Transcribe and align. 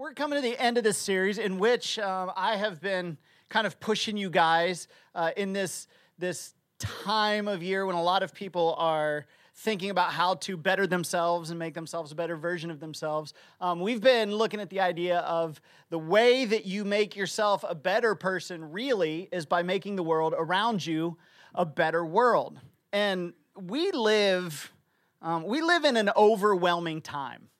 we're 0.00 0.14
coming 0.14 0.38
to 0.38 0.40
the 0.40 0.58
end 0.58 0.78
of 0.78 0.82
this 0.82 0.96
series 0.96 1.36
in 1.36 1.58
which 1.58 1.98
um, 1.98 2.32
I 2.34 2.56
have 2.56 2.80
been 2.80 3.18
kind 3.50 3.66
of 3.66 3.78
pushing 3.80 4.16
you 4.16 4.30
guys 4.30 4.88
uh, 5.14 5.32
in 5.36 5.52
this, 5.52 5.88
this 6.16 6.54
time 6.78 7.46
of 7.46 7.62
year 7.62 7.84
when 7.84 7.96
a 7.96 8.02
lot 8.02 8.22
of 8.22 8.32
people 8.32 8.74
are 8.78 9.26
thinking 9.56 9.90
about 9.90 10.10
how 10.10 10.36
to 10.36 10.56
better 10.56 10.86
themselves 10.86 11.50
and 11.50 11.58
make 11.58 11.74
themselves 11.74 12.12
a 12.12 12.14
better 12.14 12.34
version 12.34 12.70
of 12.70 12.80
themselves. 12.80 13.34
Um, 13.60 13.78
we've 13.80 14.00
been 14.00 14.34
looking 14.34 14.58
at 14.58 14.70
the 14.70 14.80
idea 14.80 15.18
of 15.18 15.60
the 15.90 15.98
way 15.98 16.46
that 16.46 16.64
you 16.64 16.86
make 16.86 17.14
yourself 17.14 17.62
a 17.68 17.74
better 17.74 18.14
person 18.14 18.72
really 18.72 19.28
is 19.30 19.44
by 19.44 19.62
making 19.62 19.96
the 19.96 20.02
world 20.02 20.32
around 20.34 20.86
you 20.86 21.18
a 21.54 21.66
better 21.66 22.06
world. 22.06 22.58
And 22.90 23.34
we 23.54 23.92
live, 23.92 24.72
um, 25.20 25.44
we 25.44 25.60
live 25.60 25.84
in 25.84 25.98
an 25.98 26.08
overwhelming 26.16 27.02
time, 27.02 27.50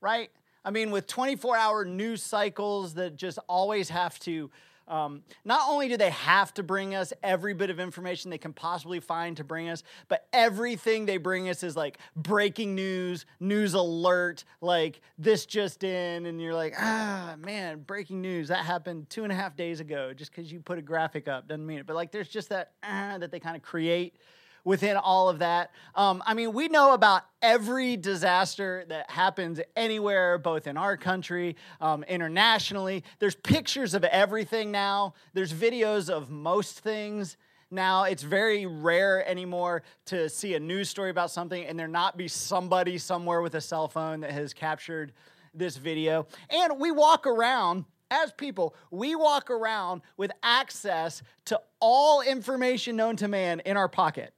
right? 0.00 0.30
I 0.64 0.70
mean, 0.70 0.90
with 0.90 1.06
24 1.06 1.56
hour 1.56 1.84
news 1.84 2.22
cycles 2.22 2.94
that 2.94 3.16
just 3.16 3.38
always 3.48 3.90
have 3.90 4.18
to, 4.20 4.50
um, 4.86 5.22
not 5.44 5.68
only 5.68 5.88
do 5.88 5.96
they 5.96 6.10
have 6.10 6.52
to 6.54 6.62
bring 6.62 6.94
us 6.94 7.12
every 7.22 7.54
bit 7.54 7.70
of 7.70 7.80
information 7.80 8.30
they 8.30 8.38
can 8.38 8.52
possibly 8.52 9.00
find 9.00 9.36
to 9.38 9.44
bring 9.44 9.68
us, 9.68 9.82
but 10.08 10.26
everything 10.32 11.06
they 11.06 11.16
bring 11.16 11.48
us 11.48 11.62
is 11.62 11.76
like 11.76 11.98
breaking 12.16 12.74
news, 12.74 13.24
news 13.40 13.74
alert, 13.74 14.44
like 14.60 15.00
this 15.18 15.46
just 15.46 15.84
in, 15.84 16.26
and 16.26 16.40
you're 16.40 16.54
like, 16.54 16.74
ah, 16.78 17.34
man, 17.38 17.80
breaking 17.80 18.20
news, 18.20 18.48
that 18.48 18.64
happened 18.64 19.08
two 19.08 19.22
and 19.22 19.32
a 19.32 19.36
half 19.36 19.56
days 19.56 19.80
ago. 19.80 20.12
Just 20.12 20.34
because 20.34 20.52
you 20.52 20.60
put 20.60 20.78
a 20.78 20.82
graphic 20.82 21.28
up 21.28 21.48
doesn't 21.48 21.66
mean 21.66 21.78
it. 21.78 21.86
But 21.86 21.96
like, 21.96 22.12
there's 22.12 22.28
just 22.28 22.50
that 22.50 22.72
ah, 22.82 23.16
that 23.18 23.30
they 23.30 23.40
kind 23.40 23.56
of 23.56 23.62
create 23.62 24.16
within 24.64 24.96
all 24.96 25.28
of 25.28 25.38
that. 25.40 25.70
Um, 25.94 26.22
I 26.26 26.34
mean, 26.34 26.52
we 26.52 26.68
know 26.68 26.94
about 26.94 27.22
every 27.42 27.96
disaster 27.96 28.84
that 28.88 29.10
happens 29.10 29.60
anywhere, 29.76 30.38
both 30.38 30.66
in 30.66 30.76
our 30.76 30.96
country, 30.96 31.56
um, 31.80 32.02
internationally. 32.04 33.04
There's 33.18 33.34
pictures 33.34 33.94
of 33.94 34.04
everything 34.04 34.70
now, 34.70 35.14
there's 35.34 35.52
videos 35.52 36.08
of 36.08 36.30
most 36.30 36.80
things. 36.80 37.36
Now, 37.70 38.04
it's 38.04 38.22
very 38.22 38.66
rare 38.66 39.26
anymore 39.28 39.82
to 40.06 40.28
see 40.28 40.54
a 40.54 40.60
news 40.60 40.88
story 40.88 41.10
about 41.10 41.30
something 41.30 41.64
and 41.64 41.78
there 41.78 41.88
not 41.88 42.16
be 42.16 42.28
somebody 42.28 42.98
somewhere 42.98 43.42
with 43.42 43.54
a 43.56 43.60
cell 43.60 43.88
phone 43.88 44.20
that 44.20 44.30
has 44.30 44.54
captured 44.54 45.12
this 45.52 45.76
video. 45.76 46.26
And 46.50 46.78
we 46.78 46.92
walk 46.92 47.26
around 47.26 47.84
as 48.10 48.32
people, 48.32 48.76
we 48.90 49.16
walk 49.16 49.50
around 49.50 50.02
with 50.16 50.30
access 50.42 51.22
to 51.46 51.60
all 51.80 52.20
information 52.20 52.96
known 52.96 53.16
to 53.16 53.28
man 53.28 53.60
in 53.60 53.76
our 53.76 53.88
pocket 53.88 54.32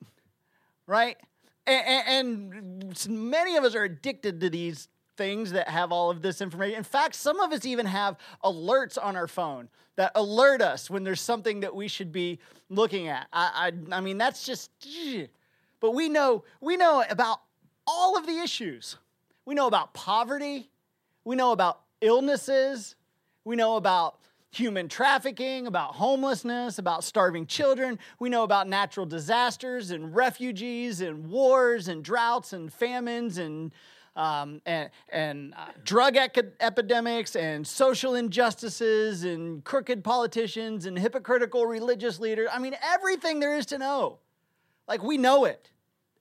right? 0.87 1.17
And, 1.67 2.53
and, 2.55 3.09
many 3.09 3.57
of 3.57 3.65
us 3.65 3.75
are 3.75 3.83
addicted 3.83 4.41
to 4.41 4.51
these 4.51 4.89
things 5.17 5.53
that 5.53 5.69
have 5.69 5.91
all 5.91 6.11
of 6.11 6.23
this 6.23 6.41
information. 6.41 6.79
In 6.79 6.85
fact, 6.85 7.15
some 7.15 7.41
of 7.41 7.53
us 7.53 7.65
even 7.65 7.87
have 7.87 8.17
alerts 8.45 8.97
on 9.03 9.17
our 9.17 9.27
phone 9.27 9.69
that 9.97 10.13
alert 10.15 10.63
us 10.63 10.89
when 10.91 11.03
there's 11.03 11.21
something 11.21 11.61
that 11.61 11.75
we 11.75 11.89
should 11.89 12.13
be 12.13 12.39
looking 12.69 13.09
at. 13.09 13.27
I, 13.33 13.73
I, 13.91 13.97
I 13.97 14.01
mean, 14.01 14.19
that's 14.19 14.45
just, 14.45 14.71
but 15.81 15.93
we 15.93 16.09
know, 16.09 16.45
we 16.61 16.77
know 16.77 17.03
about 17.09 17.41
all 17.87 18.17
of 18.17 18.27
the 18.27 18.39
issues. 18.41 18.97
We 19.45 19.55
know 19.55 19.67
about 19.67 19.95
poverty. 19.95 20.69
We 21.25 21.35
know 21.35 21.53
about 21.53 21.81
illnesses. 22.01 22.95
We 23.45 23.57
know 23.57 23.77
about 23.77 24.21
human 24.57 24.89
trafficking, 24.89 25.67
about 25.67 25.95
homelessness, 25.95 26.79
about 26.79 27.05
starving 27.05 27.47
children. 27.47 27.99
We 28.19 28.29
know 28.29 28.43
about 28.43 28.69
natural 28.69 29.07
disasters 29.07 29.91
and 29.91 30.15
refugees 30.15 31.01
and 31.01 31.29
wars 31.29 31.89
and 31.89 32.03
droughts 32.03 32.53
and 32.53 32.73
famines 32.73 33.39
and 33.39 33.73
um, 34.17 34.63
and, 34.65 34.89
and 35.11 35.53
uh, 35.55 35.67
drug 35.85 36.17
epidemics 36.17 37.37
and 37.37 37.67
social 37.67 38.15
injustices 38.15 39.25
and 39.25 39.63
crooked 39.63 40.03
politicians 40.03 40.87
and 40.87 40.99
hypocritical 40.99 41.67
religious 41.67 42.19
leaders. 42.19 42.49
I 42.51 42.59
mean, 42.59 42.75
everything 42.83 43.41
there 43.41 43.57
is 43.59 43.67
to 43.67 43.79
know. 43.79 44.21
Like, 44.89 45.03
we 45.03 45.19
know 45.19 45.45
it, 45.45 45.71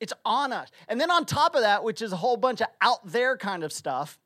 it's 0.02 0.12
on 0.26 0.52
us. 0.52 0.70
And 0.90 1.00
then 1.00 1.10
on 1.10 1.26
top 1.26 1.56
of 1.56 1.62
that, 1.62 1.86
which 1.86 2.02
is 2.02 2.12
a 2.12 2.18
whole 2.18 2.36
bunch 2.36 2.60
of 2.60 2.68
out 2.82 3.00
there 3.06 3.38
kind 3.38 3.64
of 3.64 3.72
stuff, 3.72 4.20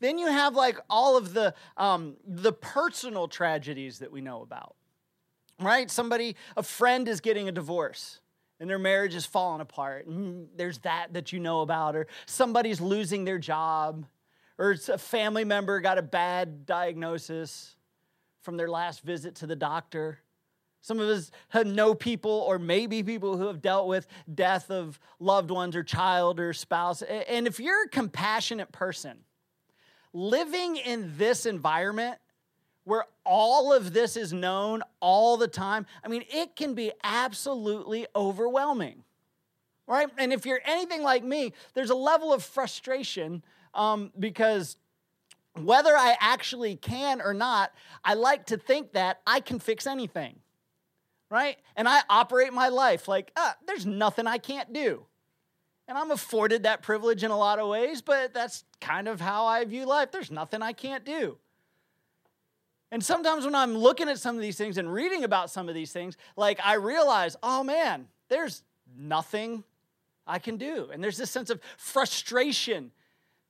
then 0.00 0.18
you 0.18 0.26
have 0.26 0.54
like 0.54 0.78
all 0.88 1.16
of 1.16 1.34
the 1.34 1.54
um, 1.76 2.16
the 2.26 2.52
personal 2.52 3.28
tragedies 3.28 3.98
that 4.00 4.12
we 4.12 4.20
know 4.20 4.42
about, 4.42 4.76
right? 5.60 5.90
Somebody, 5.90 6.36
a 6.56 6.62
friend 6.62 7.08
is 7.08 7.20
getting 7.20 7.48
a 7.48 7.52
divorce 7.52 8.20
and 8.60 8.68
their 8.68 8.78
marriage 8.78 9.14
is 9.14 9.24
falling 9.24 9.62
apart, 9.62 10.06
and 10.06 10.48
there's 10.56 10.78
that 10.80 11.14
that 11.14 11.32
you 11.32 11.40
know 11.40 11.62
about, 11.62 11.96
or 11.96 12.06
somebody's 12.26 12.80
losing 12.80 13.24
their 13.24 13.38
job, 13.38 14.06
or 14.58 14.72
it's 14.72 14.88
a 14.88 14.98
family 14.98 15.44
member 15.44 15.80
got 15.80 15.96
a 15.96 16.02
bad 16.02 16.66
diagnosis 16.66 17.74
from 18.42 18.56
their 18.56 18.68
last 18.68 19.02
visit 19.02 19.34
to 19.36 19.46
the 19.46 19.56
doctor. 19.56 20.20
Some 20.82 20.98
of 20.98 21.08
us 21.08 21.30
know 21.66 21.94
people, 21.94 22.30
or 22.30 22.58
maybe 22.58 23.02
people 23.02 23.36
who 23.36 23.46
have 23.46 23.60
dealt 23.60 23.86
with 23.86 24.06
death 24.34 24.70
of 24.70 24.98
loved 25.18 25.50
ones 25.50 25.76
or 25.76 25.82
child 25.82 26.40
or 26.40 26.52
spouse. 26.54 27.02
And 27.02 27.46
if 27.46 27.60
you're 27.60 27.84
a 27.84 27.88
compassionate 27.88 28.72
person, 28.72 29.18
living 30.12 30.76
in 30.76 31.16
this 31.16 31.46
environment 31.46 32.18
where 32.84 33.04
all 33.24 33.72
of 33.72 33.92
this 33.92 34.16
is 34.16 34.32
known 34.32 34.82
all 35.00 35.36
the 35.36 35.48
time, 35.48 35.86
I 36.04 36.08
mean, 36.08 36.24
it 36.30 36.56
can 36.56 36.74
be 36.74 36.92
absolutely 37.04 38.06
overwhelming, 38.16 39.04
right? 39.86 40.08
And 40.18 40.32
if 40.32 40.46
you're 40.46 40.62
anything 40.64 41.02
like 41.02 41.22
me, 41.22 41.52
there's 41.74 41.90
a 41.90 41.94
level 41.94 42.32
of 42.32 42.42
frustration 42.42 43.44
um, 43.74 44.12
because 44.18 44.76
whether 45.54 45.96
I 45.96 46.16
actually 46.20 46.76
can 46.76 47.20
or 47.20 47.34
not, 47.34 47.72
I 48.04 48.14
like 48.14 48.46
to 48.46 48.56
think 48.56 48.92
that 48.92 49.20
I 49.26 49.40
can 49.40 49.58
fix 49.58 49.86
anything, 49.86 50.36
right? 51.30 51.58
And 51.76 51.88
I 51.88 52.00
operate 52.08 52.52
my 52.52 52.68
life 52.68 53.08
like, 53.08 53.30
ah, 53.36 53.56
there's 53.66 53.86
nothing 53.86 54.26
I 54.26 54.38
can't 54.38 54.72
do. 54.72 55.06
And 55.90 55.98
I'm 55.98 56.12
afforded 56.12 56.62
that 56.62 56.82
privilege 56.82 57.24
in 57.24 57.32
a 57.32 57.36
lot 57.36 57.58
of 57.58 57.68
ways, 57.68 58.00
but 58.00 58.32
that's 58.32 58.62
kind 58.80 59.08
of 59.08 59.20
how 59.20 59.46
I 59.46 59.64
view 59.64 59.84
life. 59.86 60.12
There's 60.12 60.30
nothing 60.30 60.62
I 60.62 60.72
can't 60.72 61.04
do. 61.04 61.36
And 62.92 63.04
sometimes 63.04 63.44
when 63.44 63.56
I'm 63.56 63.76
looking 63.76 64.08
at 64.08 64.20
some 64.20 64.36
of 64.36 64.40
these 64.40 64.56
things 64.56 64.78
and 64.78 64.92
reading 64.92 65.24
about 65.24 65.50
some 65.50 65.68
of 65.68 65.74
these 65.74 65.92
things, 65.92 66.16
like 66.36 66.60
I 66.64 66.74
realize, 66.74 67.36
oh 67.42 67.64
man, 67.64 68.06
there's 68.28 68.62
nothing 68.96 69.64
I 70.28 70.38
can 70.38 70.58
do. 70.58 70.90
And 70.92 71.02
there's 71.02 71.16
this 71.16 71.28
sense 71.28 71.50
of 71.50 71.60
frustration 71.76 72.92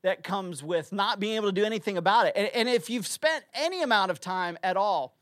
that 0.00 0.24
comes 0.24 0.62
with 0.62 0.94
not 0.94 1.20
being 1.20 1.36
able 1.36 1.48
to 1.48 1.52
do 1.52 1.66
anything 1.66 1.98
about 1.98 2.26
it. 2.26 2.32
And, 2.36 2.48
and 2.54 2.68
if 2.70 2.88
you've 2.88 3.06
spent 3.06 3.44
any 3.52 3.82
amount 3.82 4.12
of 4.12 4.18
time 4.18 4.56
at 4.62 4.78
all, 4.78 5.14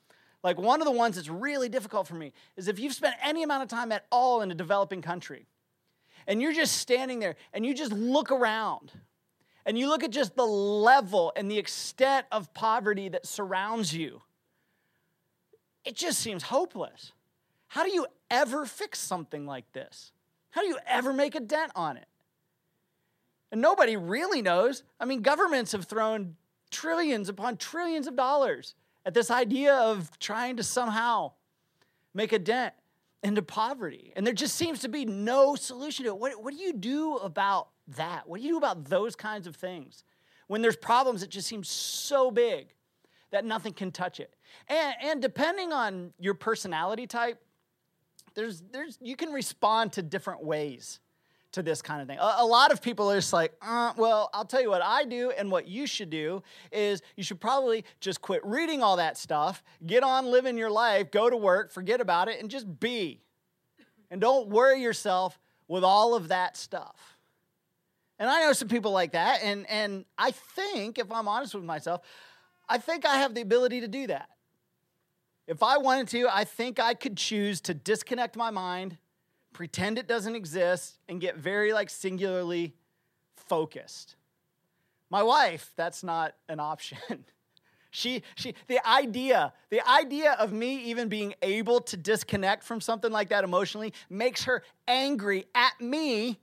like 0.45 0.57
one 0.57 0.81
of 0.81 0.85
the 0.85 0.93
ones 0.93 1.17
that's 1.17 1.29
really 1.29 1.69
difficult 1.69 2.07
for 2.07 2.15
me 2.15 2.33
is 2.57 2.69
if 2.69 2.79
you've 2.79 2.95
spent 2.95 3.17
any 3.25 3.43
amount 3.43 3.65
of 3.65 3.69
time 3.69 3.91
at 3.91 4.07
all 4.13 4.41
in 4.41 4.53
a 4.53 4.55
developing 4.55 5.03
country, 5.03 5.47
and 6.29 6.43
you're 6.43 6.53
just 6.53 6.77
standing 6.77 7.19
there 7.19 7.35
and 7.53 7.67
you 7.67 7.75
just 7.75 7.91
look 7.91 8.31
around 8.31 8.93
and 9.67 9.77
you 9.77 9.89
look 9.89 10.05
at 10.05 10.13
just 10.13 10.37
the 10.37 10.47
level 10.47 11.33
and 11.35 11.51
the 11.51 11.59
extent 11.59 12.27
of 12.31 12.55
poverty 12.55 13.09
that 13.09 13.27
surrounds 13.27 13.93
you, 13.95 14.23
it 15.85 15.97
just 15.97 16.21
seems 16.21 16.45
hopeless. 16.45 17.13
How 17.67 17.83
do 17.83 17.91
you 17.91 18.07
ever 18.31 18.67
fix 18.67 18.99
something 18.99 19.47
like 19.47 19.73
this? 19.73 20.13
How 20.51 20.61
do 20.61 20.69
you 20.69 20.79
ever 20.87 21.13
make 21.13 21.35
a 21.35 21.41
dent 21.41 21.73
on 21.75 21.97
it? 21.97 22.07
And 23.51 23.61
nobody 23.61 23.97
really 23.97 24.43
knows. 24.43 24.83
I 25.01 25.07
mean, 25.07 25.23
governments 25.23 25.73
have 25.73 25.87
thrown 25.87 26.37
trillions 26.71 27.31
upon 27.31 27.57
trillions 27.57 28.07
of 28.07 28.17
dollars 28.17 28.75
at 29.07 29.15
this 29.15 29.31
idea 29.31 29.75
of 29.75 30.19
trying 30.19 30.57
to 30.59 30.63
somehow 30.63 31.33
make 32.13 32.33
a 32.33 32.39
dent 32.39 32.75
into 33.23 33.43
poverty. 33.43 34.13
And 34.17 34.27
there 34.27 34.35
just 34.35 34.57
seems 34.57 34.81
to 34.81 34.89
be 34.89 35.05
no 35.05 35.55
solution 35.55 36.05
to 36.05 36.11
it. 36.11 36.19
What, 36.19 36.43
what 36.43 36.55
do 36.55 36.61
you 36.63 36.73
do 36.73 37.17
about 37.17 37.69
that? 37.97 38.29
What 38.29 38.41
do 38.41 38.47
you 38.47 38.53
do 38.53 38.59
about 38.59 38.85
those 38.85 39.17
kinds 39.17 39.47
of 39.47 39.57
things? 39.57 40.05
When 40.47 40.63
there's 40.63 40.77
problems 40.77 41.21
that 41.21 41.31
just 41.31 41.49
seem 41.49 41.65
so 41.65 42.31
big 42.31 42.69
that 43.31 43.45
nothing 43.45 43.73
can 43.73 43.91
touch 43.91 44.21
it. 44.21 44.35
And, 44.69 44.95
and 45.03 45.23
depending 45.23 45.73
on 45.73 46.13
your 46.19 46.35
personality 46.35 47.07
type, 47.07 47.43
there's, 48.35 48.63
there's, 48.73 48.99
you 49.03 49.17
can 49.17 49.33
respond 49.33 49.93
to 49.95 50.03
different 50.03 50.45
ways 50.45 51.01
to 51.53 51.63
this 51.63 51.81
kind 51.81 52.03
of 52.03 52.09
thing. 52.09 52.19
A, 52.19 52.37
a 52.39 52.47
lot 52.47 52.73
of 52.73 52.83
people 52.83 53.11
are 53.11 53.17
just 53.17 53.33
like, 53.33 53.53
uh, 53.63 53.93
well, 53.97 54.31
I'll 54.35 54.45
tell 54.45 54.61
you 54.61 54.69
what 54.69 54.83
I 54.83 55.05
do, 55.05 55.31
and 55.31 55.51
what 55.51 55.67
you 55.67 55.87
should 55.87 56.11
do 56.11 56.43
is 56.71 57.03
you 57.17 57.23
should 57.23 57.41
probably 57.41 57.85
just 58.01 58.21
quit 58.21 58.45
reading 58.45 58.83
all 58.83 58.97
that 58.97 59.17
stuff, 59.17 59.63
get 59.87 60.03
on 60.03 60.27
living 60.27 60.59
your 60.59 60.71
life, 60.71 61.11
go 61.11 61.31
to 61.31 61.37
work, 61.37 61.71
forget 61.71 62.01
about 62.01 62.29
it, 62.29 62.41
and 62.41 62.51
just 62.51 62.81
be. 62.81 63.21
And 64.11 64.21
don't 64.21 64.49
worry 64.49 64.83
yourself 64.83 65.39
with 65.69 65.85
all 65.85 66.15
of 66.15 66.29
that 66.29 66.57
stuff. 66.57 67.17
And 68.19 68.29
I 68.29 68.41
know 68.41 68.53
some 68.53 68.69
people 68.69 68.91
like 68.91 69.13
that, 69.13 69.41
and, 69.43 69.69
and 69.71 70.05
I 70.19 70.33
think, 70.33 70.99
if 70.99 71.11
I'm 71.11 71.29
honest 71.29 71.55
with 71.55 71.65
myself, 71.65 72.03
I 72.69 72.79
think 72.79 73.07
I 73.07 73.17
have 73.19 73.35
the 73.35 73.41
ability 73.41 73.81
to 73.81 73.89
do 73.89 74.09
that. 74.09 74.29
If 75.47 75.63
I 75.63 75.79
wanted 75.79 76.09
to, 76.09 76.29
I 76.31 76.45
think 76.45 76.79
I 76.79 76.93
could 76.93 77.17
choose 77.17 77.61
to 77.63 77.75
disconnect 77.75 78.37
my 78.37 78.51
mind 78.51 78.99
pretend 79.53 79.99
it 79.99 80.07
doesn't 80.07 80.35
exist, 80.35 80.99
and 81.09 81.21
get 81.21 81.37
very 81.37 81.73
like 81.73 81.91
singularly 81.91 82.75
focused. 83.37 84.17
My 85.11 85.23
wife, 85.23 85.73
that's 85.77 86.03
not 86.03 86.35
an 86.49 86.61
option. 86.61 86.99
She, 87.91 88.23
she, 88.35 88.55
the 88.67 88.87
idea, 88.87 89.53
the 89.71 89.87
idea 89.89 90.33
of 90.33 90.53
me 90.53 90.77
even 90.85 91.09
being 91.09 91.35
able 91.41 91.81
to 91.81 91.97
disconnect 91.97 92.63
from 92.63 92.81
something 92.81 93.11
like 93.11 93.31
that 93.31 93.45
emotionally 93.45 93.95
makes 94.11 94.45
her 94.45 94.63
angry 94.87 95.47
at 95.55 95.81
me 95.81 96.39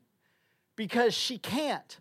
because 0.76 1.14
she 1.14 1.38
can't, 1.38 2.00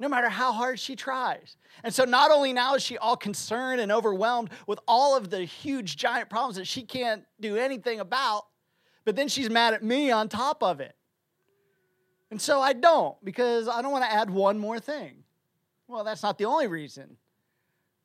no 0.00 0.08
matter 0.08 0.28
how 0.28 0.52
hard 0.52 0.80
she 0.80 0.96
tries. 0.96 1.56
And 1.84 1.92
so 1.92 2.04
not 2.04 2.30
only 2.30 2.52
now 2.52 2.74
is 2.74 2.82
she 2.82 2.96
all 2.96 3.16
concerned 3.16 3.80
and 3.80 3.92
overwhelmed 3.92 4.50
with 4.66 4.80
all 4.88 5.16
of 5.16 5.28
the 5.28 5.44
huge, 5.44 5.96
giant 5.96 6.30
problems 6.30 6.56
that 6.56 6.66
she 6.66 6.82
can't 6.82 7.24
do 7.38 7.56
anything 7.56 8.00
about, 8.00 8.46
but 9.06 9.16
then 9.16 9.28
she's 9.28 9.48
mad 9.48 9.72
at 9.72 9.82
me 9.82 10.10
on 10.10 10.28
top 10.28 10.62
of 10.62 10.80
it. 10.80 10.94
And 12.30 12.42
so 12.42 12.60
I 12.60 12.72
don't 12.74 13.16
because 13.24 13.68
I 13.68 13.80
don't 13.80 13.92
want 13.92 14.04
to 14.04 14.12
add 14.12 14.28
one 14.28 14.58
more 14.58 14.80
thing. 14.80 15.22
Well, 15.86 16.02
that's 16.02 16.24
not 16.24 16.36
the 16.38 16.44
only 16.46 16.66
reason 16.66 17.16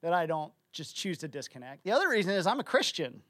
that 0.04 0.14
I 0.14 0.28
don't 0.28 0.54
just 0.72 0.96
choose 0.96 1.18
to 1.18 1.28
disconnect. 1.28 1.84
The 1.84 1.92
other 1.92 2.08
reason 2.08 2.34
is 2.34 2.46
I'm 2.46 2.60
a 2.60 2.64
Christian, 2.64 3.24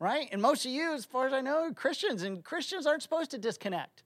right? 0.00 0.26
And 0.32 0.40
most 0.40 0.64
of 0.64 0.72
you, 0.72 0.94
as 0.94 1.04
far 1.04 1.26
as 1.26 1.34
I 1.34 1.42
know, 1.42 1.64
are 1.64 1.72
Christians, 1.72 2.22
and 2.22 2.42
Christians 2.42 2.86
aren't 2.86 3.02
supposed 3.02 3.30
to 3.32 3.38
disconnect. 3.38 4.02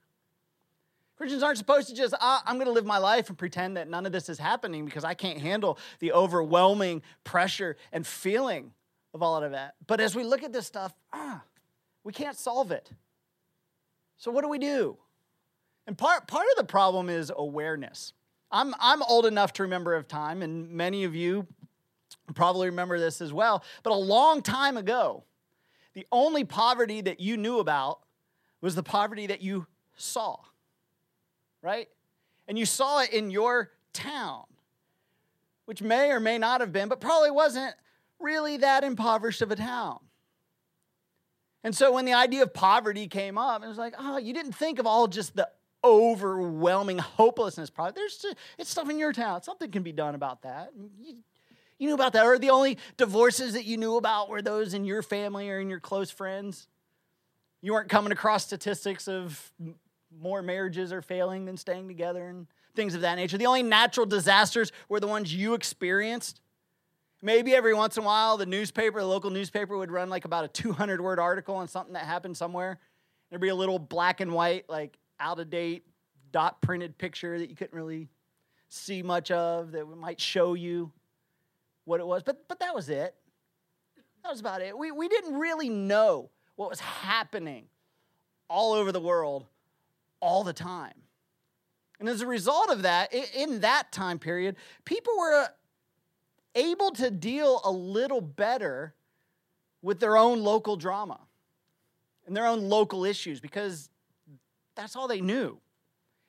Christians 1.16 1.44
aren't 1.44 1.58
supposed 1.58 1.88
to 1.90 1.94
just, 1.94 2.12
ah, 2.20 2.42
I'm 2.44 2.56
going 2.56 2.66
to 2.66 2.72
live 2.72 2.84
my 2.84 2.98
life 2.98 3.28
and 3.28 3.38
pretend 3.38 3.76
that 3.76 3.88
none 3.88 4.04
of 4.04 4.10
this 4.10 4.28
is 4.28 4.40
happening 4.40 4.84
because 4.84 5.04
I 5.04 5.14
can't 5.14 5.38
handle 5.38 5.78
the 6.00 6.12
overwhelming 6.12 7.02
pressure 7.22 7.76
and 7.92 8.04
feeling 8.04 8.72
of 9.14 9.22
all 9.22 9.40
of 9.40 9.52
that. 9.52 9.74
But 9.86 10.00
as 10.00 10.16
we 10.16 10.24
look 10.24 10.42
at 10.42 10.52
this 10.52 10.66
stuff, 10.66 10.92
ah, 11.12 11.42
we 12.04 12.12
can't 12.12 12.36
solve 12.36 12.70
it. 12.72 12.90
So 14.16 14.30
what 14.30 14.42
do 14.42 14.48
we 14.48 14.58
do? 14.58 14.96
And 15.86 15.98
part, 15.98 16.28
part 16.28 16.46
of 16.52 16.56
the 16.56 16.64
problem 16.64 17.08
is 17.08 17.32
awareness. 17.34 18.12
I'm, 18.50 18.74
I'm 18.78 19.02
old 19.02 19.26
enough 19.26 19.52
to 19.54 19.62
remember 19.62 19.94
of 19.94 20.06
time, 20.06 20.42
and 20.42 20.70
many 20.70 21.04
of 21.04 21.14
you 21.14 21.46
probably 22.34 22.68
remember 22.68 22.98
this 22.98 23.20
as 23.20 23.32
well. 23.32 23.64
But 23.82 23.92
a 23.92 23.96
long 23.96 24.42
time 24.42 24.76
ago, 24.76 25.24
the 25.94 26.06
only 26.12 26.44
poverty 26.44 27.00
that 27.00 27.20
you 27.20 27.36
knew 27.36 27.58
about 27.58 28.00
was 28.60 28.74
the 28.74 28.82
poverty 28.82 29.26
that 29.26 29.42
you 29.42 29.66
saw, 29.96 30.36
right? 31.62 31.88
And 32.46 32.58
you 32.58 32.66
saw 32.66 33.00
it 33.02 33.12
in 33.12 33.30
your 33.30 33.70
town, 33.92 34.44
which 35.64 35.82
may 35.82 36.10
or 36.10 36.20
may 36.20 36.38
not 36.38 36.60
have 36.60 36.72
been, 36.72 36.88
but 36.88 37.00
probably 37.00 37.30
wasn't 37.30 37.74
really 38.20 38.58
that 38.58 38.84
impoverished 38.84 39.42
of 39.42 39.50
a 39.50 39.56
town. 39.56 39.98
And 41.64 41.74
so 41.74 41.92
when 41.92 42.04
the 42.04 42.14
idea 42.14 42.42
of 42.42 42.52
poverty 42.52 43.06
came 43.06 43.38
up, 43.38 43.62
it 43.62 43.68
was 43.68 43.78
like, 43.78 43.94
oh, 43.98 44.18
you 44.18 44.34
didn't 44.34 44.52
think 44.52 44.78
of 44.78 44.86
all 44.86 45.06
just 45.06 45.36
the 45.36 45.48
overwhelming 45.84 46.98
hopelessness 46.98 47.70
problem. 47.70 47.94
There's 47.96 48.24
it's 48.58 48.70
stuff 48.70 48.90
in 48.90 48.98
your 48.98 49.12
town. 49.12 49.42
Something 49.42 49.70
can 49.70 49.82
be 49.82 49.92
done 49.92 50.14
about 50.14 50.42
that. 50.42 50.72
You, 51.00 51.16
you 51.78 51.88
knew 51.88 51.94
about 51.94 52.12
that. 52.12 52.24
Or 52.24 52.38
the 52.38 52.50
only 52.50 52.78
divorces 52.96 53.54
that 53.54 53.64
you 53.64 53.76
knew 53.76 53.96
about 53.96 54.28
were 54.28 54.42
those 54.42 54.74
in 54.74 54.84
your 54.84 55.02
family 55.02 55.50
or 55.50 55.60
in 55.60 55.68
your 55.68 55.80
close 55.80 56.10
friends. 56.10 56.68
You 57.60 57.72
weren't 57.72 57.88
coming 57.88 58.12
across 58.12 58.44
statistics 58.44 59.08
of 59.08 59.52
more 60.20 60.42
marriages 60.42 60.92
are 60.92 61.02
failing 61.02 61.44
than 61.44 61.56
staying 61.56 61.88
together 61.88 62.28
and 62.28 62.46
things 62.74 62.94
of 62.94 63.00
that 63.00 63.14
nature. 63.16 63.38
The 63.38 63.46
only 63.46 63.62
natural 63.62 64.06
disasters 64.06 64.72
were 64.88 65.00
the 65.00 65.06
ones 65.06 65.34
you 65.34 65.54
experienced. 65.54 66.40
Maybe 67.24 67.54
every 67.54 67.72
once 67.72 67.96
in 67.96 68.02
a 68.02 68.06
while, 68.06 68.36
the 68.36 68.46
newspaper, 68.46 68.98
the 68.98 69.06
local 69.06 69.30
newspaper, 69.30 69.78
would 69.78 69.92
run 69.92 70.10
like 70.10 70.24
about 70.24 70.44
a 70.44 70.48
200 70.48 71.00
word 71.00 71.20
article 71.20 71.54
on 71.54 71.68
something 71.68 71.94
that 71.94 72.04
happened 72.04 72.36
somewhere. 72.36 72.78
There'd 73.30 73.40
be 73.40 73.48
a 73.48 73.54
little 73.54 73.78
black 73.78 74.20
and 74.20 74.32
white, 74.32 74.68
like 74.68 74.98
out 75.20 75.38
of 75.38 75.48
date 75.48 75.86
dot 76.32 76.60
printed 76.60 76.98
picture 76.98 77.38
that 77.38 77.48
you 77.48 77.54
couldn't 77.54 77.76
really 77.76 78.08
see 78.68 79.02
much 79.02 79.30
of 79.30 79.72
that 79.72 79.86
might 79.86 80.20
show 80.20 80.54
you 80.54 80.90
what 81.84 82.00
it 82.00 82.06
was. 82.06 82.22
But, 82.22 82.48
but 82.48 82.58
that 82.60 82.74
was 82.74 82.88
it. 82.88 83.14
That 84.24 84.30
was 84.30 84.40
about 84.40 84.60
it. 84.60 84.76
We, 84.76 84.90
we 84.90 85.08
didn't 85.08 85.38
really 85.38 85.68
know 85.68 86.30
what 86.56 86.70
was 86.70 86.80
happening 86.80 87.66
all 88.48 88.72
over 88.72 88.90
the 88.90 89.00
world 89.00 89.46
all 90.20 90.42
the 90.42 90.52
time. 90.52 90.94
And 92.00 92.08
as 92.08 92.20
a 92.20 92.26
result 92.26 92.70
of 92.70 92.82
that, 92.82 93.14
in 93.14 93.60
that 93.60 93.92
time 93.92 94.18
period, 94.18 94.56
people 94.84 95.12
were 95.18 95.48
able 96.54 96.90
to 96.92 97.10
deal 97.10 97.60
a 97.64 97.70
little 97.70 98.20
better 98.20 98.94
with 99.80 100.00
their 100.00 100.16
own 100.16 100.42
local 100.42 100.76
drama 100.76 101.18
and 102.26 102.36
their 102.36 102.46
own 102.46 102.68
local 102.68 103.04
issues 103.04 103.40
because 103.40 103.90
that's 104.74 104.96
all 104.96 105.08
they 105.08 105.20
knew. 105.20 105.58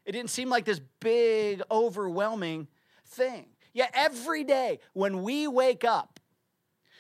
It 0.06 0.12
didn't 0.12 0.32
seem 0.32 0.50
like 0.50 0.66
this 0.66 0.82
big, 1.00 1.62
overwhelming 1.72 2.68
thing. 3.06 3.46
Yet 3.74 3.92
every 3.94 4.44
day 4.44 4.80
when 4.94 5.24
we 5.24 5.48
wake 5.48 5.84
up, 5.84 6.20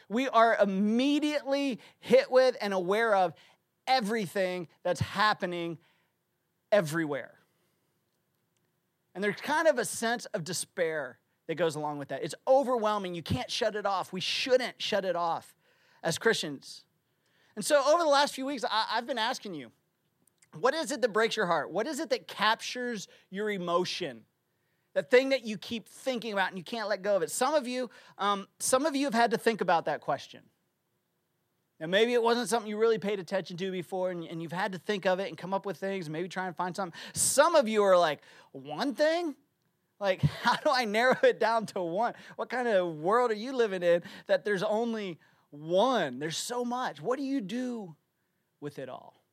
we 0.09 0.27
are 0.29 0.55
immediately 0.61 1.79
hit 1.99 2.31
with 2.31 2.55
and 2.61 2.73
aware 2.73 3.15
of 3.15 3.33
everything 3.87 4.67
that's 4.83 4.99
happening 4.99 5.77
everywhere. 6.71 7.33
And 9.15 9.23
there's 9.23 9.41
kind 9.41 9.67
of 9.67 9.77
a 9.77 9.85
sense 9.85 10.25
of 10.27 10.43
despair 10.43 11.19
that 11.47 11.55
goes 11.55 11.75
along 11.75 11.97
with 11.97 12.09
that. 12.09 12.23
It's 12.23 12.35
overwhelming. 12.47 13.15
You 13.15 13.23
can't 13.23 13.51
shut 13.51 13.75
it 13.75 13.85
off. 13.85 14.13
We 14.13 14.21
shouldn't 14.21 14.81
shut 14.81 15.05
it 15.05 15.15
off 15.15 15.55
as 16.03 16.17
Christians. 16.17 16.83
And 17.55 17.63
so, 17.63 17.83
over 17.85 18.03
the 18.03 18.09
last 18.09 18.33
few 18.33 18.45
weeks, 18.45 18.63
I, 18.69 18.85
have 18.95 19.05
been 19.05 19.17
asking 19.17 19.53
you 19.53 19.71
what 20.59 20.73
is 20.73 20.91
it 20.91 21.01
that 21.01 21.09
breaks 21.09 21.35
your 21.35 21.45
heart? 21.45 21.71
What 21.71 21.87
is 21.87 21.99
it 21.99 22.09
that 22.11 22.27
captures 22.27 23.07
your 23.29 23.49
emotion? 23.49 24.21
The 24.93 25.01
thing 25.01 25.29
that 25.29 25.43
you 25.43 25.57
keep 25.57 25.87
thinking 25.87 26.33
about 26.33 26.49
and 26.49 26.57
you 26.57 26.63
can't 26.63 26.87
let 26.87 27.01
go 27.01 27.15
of 27.15 27.23
it. 27.23 27.31
Some 27.31 27.55
of 27.55 27.67
you, 27.67 27.89
um, 28.19 28.47
some 28.59 28.85
of 28.85 28.95
you 28.95 29.05
have 29.05 29.15
had 29.15 29.31
to 29.31 29.37
think 29.37 29.61
about 29.61 29.85
that 29.85 30.01
question. 30.01 30.41
And 31.79 31.89
maybe 31.89 32.13
it 32.13 32.21
wasn't 32.21 32.47
something 32.47 32.69
you 32.69 32.77
really 32.77 32.99
paid 32.99 33.19
attention 33.19 33.57
to 33.57 33.71
before, 33.71 34.11
and, 34.11 34.23
and 34.25 34.41
you've 34.41 34.51
had 34.51 34.71
to 34.73 34.77
think 34.77 35.05
of 35.05 35.19
it 35.19 35.29
and 35.29 35.37
come 35.37 35.53
up 35.53 35.65
with 35.65 35.77
things, 35.77 36.09
maybe 36.09 36.29
try 36.29 36.45
and 36.45 36.55
find 36.55 36.75
something. 36.75 36.97
Some 37.13 37.55
of 37.55 37.67
you 37.67 37.83
are 37.83 37.97
like, 37.97 38.21
one 38.51 38.93
thing? 38.93 39.35
Like, 40.03 40.21
how 40.43 40.57
do 40.57 40.69
I 40.69 40.83
narrow 40.83 41.17
it 41.23 41.39
down 41.39 41.65
to 41.67 41.81
one? 41.81 42.13
What 42.35 42.49
kind 42.49 42.67
of 42.67 42.97
world 42.97 43.31
are 43.31 43.35
you 43.35 43.55
living 43.55 43.81
in 43.81 44.03
that 44.27 44.43
there's 44.43 44.61
only 44.61 45.17
one? 45.49 46.19
There's 46.19 46.35
so 46.35 46.65
much. 46.65 47.01
What 47.01 47.17
do 47.17 47.23
you 47.23 47.39
do 47.39 47.95
with 48.59 48.79
it 48.79 48.89
all? 48.89 49.23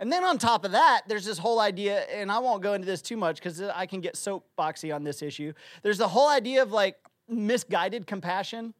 And 0.00 0.10
then 0.10 0.24
on 0.24 0.38
top 0.38 0.64
of 0.64 0.72
that, 0.72 1.02
there's 1.06 1.24
this 1.26 1.36
whole 1.36 1.60
idea, 1.60 2.00
and 2.04 2.32
I 2.32 2.38
won't 2.38 2.62
go 2.62 2.72
into 2.72 2.86
this 2.86 3.02
too 3.02 3.16
much 3.16 3.36
because 3.36 3.60
I 3.60 3.84
can 3.84 4.00
get 4.00 4.14
soapboxy 4.14 4.94
on 4.94 5.04
this 5.04 5.22
issue. 5.22 5.52
There's 5.82 5.98
the 5.98 6.08
whole 6.08 6.28
idea 6.28 6.62
of 6.62 6.72
like 6.72 6.96
misguided 7.28 8.06
compassion. 8.06 8.72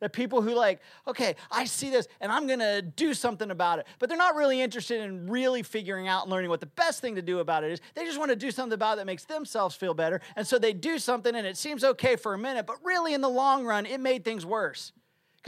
That 0.00 0.12
people 0.12 0.42
who 0.42 0.54
like, 0.54 0.80
okay, 1.06 1.34
I 1.50 1.64
see 1.64 1.90
this 1.90 2.06
and 2.20 2.30
I'm 2.30 2.46
gonna 2.46 2.82
do 2.82 3.14
something 3.14 3.50
about 3.50 3.80
it, 3.80 3.86
but 3.98 4.08
they're 4.08 4.18
not 4.18 4.36
really 4.36 4.60
interested 4.60 5.00
in 5.00 5.28
really 5.28 5.62
figuring 5.62 6.06
out 6.06 6.22
and 6.22 6.30
learning 6.30 6.50
what 6.50 6.60
the 6.60 6.66
best 6.66 7.00
thing 7.00 7.16
to 7.16 7.22
do 7.22 7.40
about 7.40 7.64
it 7.64 7.72
is. 7.72 7.80
They 7.94 8.04
just 8.04 8.18
want 8.18 8.30
to 8.30 8.36
do 8.36 8.50
something 8.50 8.74
about 8.74 8.94
it 8.94 8.96
that 8.98 9.06
makes 9.06 9.24
themselves 9.24 9.74
feel 9.74 9.94
better. 9.94 10.20
And 10.36 10.46
so 10.46 10.58
they 10.58 10.72
do 10.72 10.98
something 10.98 11.34
and 11.34 11.46
it 11.46 11.56
seems 11.56 11.82
okay 11.82 12.16
for 12.16 12.34
a 12.34 12.38
minute, 12.38 12.66
but 12.66 12.76
really 12.84 13.12
in 13.14 13.20
the 13.20 13.28
long 13.28 13.64
run, 13.64 13.86
it 13.86 13.98
made 14.00 14.24
things 14.24 14.46
worse 14.46 14.92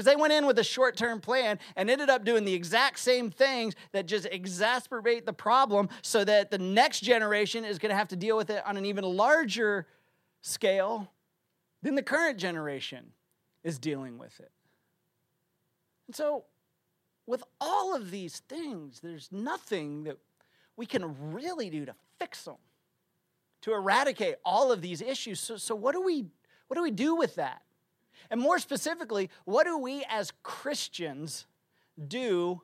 because 0.01 0.05
they 0.11 0.17
went 0.17 0.33
in 0.33 0.47
with 0.47 0.59
a 0.59 0.65
short 0.65 0.97
term 0.97 1.21
plan 1.21 1.59
and 1.77 1.91
ended 1.91 2.09
up 2.09 2.25
doing 2.25 2.45
the 2.45 2.55
exact 2.55 2.99
same 2.99 3.31
things 3.31 3.75
that 3.93 4.07
just 4.07 4.27
exacerbate 4.31 5.27
the 5.27 5.33
problem 5.33 5.89
so 6.01 6.25
that 6.25 6.51
the 6.51 6.59
next 6.59 7.01
generation 7.01 7.65
is 7.65 7.79
going 7.79 7.91
to 7.91 7.97
have 7.97 8.09
to 8.09 8.17
deal 8.17 8.37
with 8.37 8.51
it 8.51 8.63
on 8.67 8.77
an 8.77 8.87
even 8.87 9.05
larger 9.05 9.87
scale 10.41 11.13
than 11.83 11.95
the 11.95 12.03
current 12.03 12.39
generation 12.39 13.13
is 13.65 13.79
dealing 13.79 14.19
with 14.19 14.39
it. 14.41 14.51
And 16.07 16.17
so, 16.17 16.45
with 17.27 17.45
all 17.61 17.95
of 17.95 18.11
these 18.11 18.41
things, 18.49 19.01
there's 19.01 19.29
nothing 19.31 20.05
that 20.05 20.19
we 20.77 20.87
can 20.87 21.33
really 21.33 21.71
do 21.71 21.85
to 21.85 21.95
fix 22.19 22.45
them, 22.45 22.57
to 23.61 23.73
eradicate 23.73 24.37
all 24.45 24.73
of 24.73 24.83
these 24.83 25.01
issues. 25.01 25.39
So, 25.39 25.57
so 25.57 25.75
what, 25.75 25.93
do 25.93 26.01
we, 26.01 26.25
what 26.67 26.77
do 26.77 26.83
we 26.83 26.91
do 26.91 27.15
with 27.15 27.37
that? 27.37 27.63
And 28.31 28.41
more 28.41 28.59
specifically, 28.59 29.31
what 29.45 29.65
do 29.65 29.79
we 29.79 30.05
as 30.09 30.33
Christians 30.43 31.47
do 32.09 32.63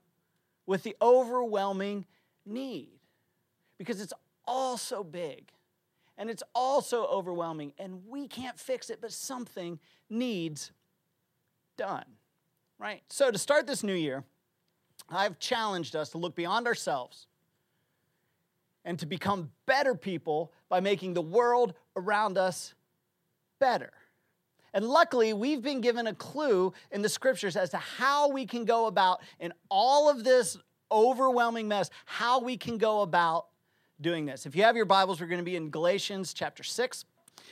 with 0.67 0.83
the 0.83 0.97
overwhelming 1.01 2.07
need? 2.45 2.99
Because 3.79 4.01
it's 4.01 4.13
all 4.47 4.77
so 4.77 5.05
big 5.05 5.53
and 6.19 6.31
it's 6.31 6.43
all 6.55 6.81
so 6.81 7.05
overwhelming, 7.07 7.75
and 7.79 8.03
we 8.09 8.27
can't 8.27 8.59
fix 8.59 8.89
it, 8.89 9.01
but 9.01 9.13
something 9.13 9.79
needs 10.09 10.73
done, 11.77 12.05
right? 12.79 13.03
So, 13.09 13.31
to 13.31 13.39
start 13.39 13.67
this 13.67 13.83
new 13.83 13.95
year, 13.95 14.25
I've 15.09 15.39
challenged 15.39 15.95
us 15.95 16.11
to 16.11 16.19
look 16.19 16.35
beyond 16.35 16.67
ourselves 16.67 17.27
and 18.85 18.99
to 18.99 19.07
become 19.07 19.51
better 19.67 19.95
people 19.95 20.53
by 20.69 20.81
making 20.81 21.15
the 21.15 21.23
world 21.23 21.75
around 21.97 22.39
us 22.39 22.75
better. 23.59 23.93
And 24.73 24.85
luckily, 24.85 25.33
we've 25.33 25.63
been 25.63 25.81
given 25.81 26.07
a 26.07 26.15
clue 26.15 26.73
in 26.91 27.03
the 27.03 27.09
scriptures 27.09 27.57
as 27.57 27.71
to 27.71 27.79
how 27.79 28.29
we 28.29 28.47
can 28.47 28.65
go 28.65 28.87
about, 28.87 29.23
in 29.41 29.53
all 29.71 30.11
of 30.11 30.23
this 30.23 30.59
overwhelming 30.93 31.67
mess, 31.67 31.91
how 32.05 32.41
we 32.41 32.57
can 32.57 32.79
go 32.79 33.01
about 33.01 33.47
doing 34.01 34.27
this. 34.27 34.45
If 34.45 34.55
you 34.55 34.63
have 34.65 34.77
your 34.77 34.85
Bibles, 34.85 35.21
we're 35.21 35.29
going 35.29 35.41
to 35.41 35.45
be 35.45 35.57
in 35.57 35.71
Galatians 35.71 36.35
chapter 36.35 36.63
6. 36.63 37.05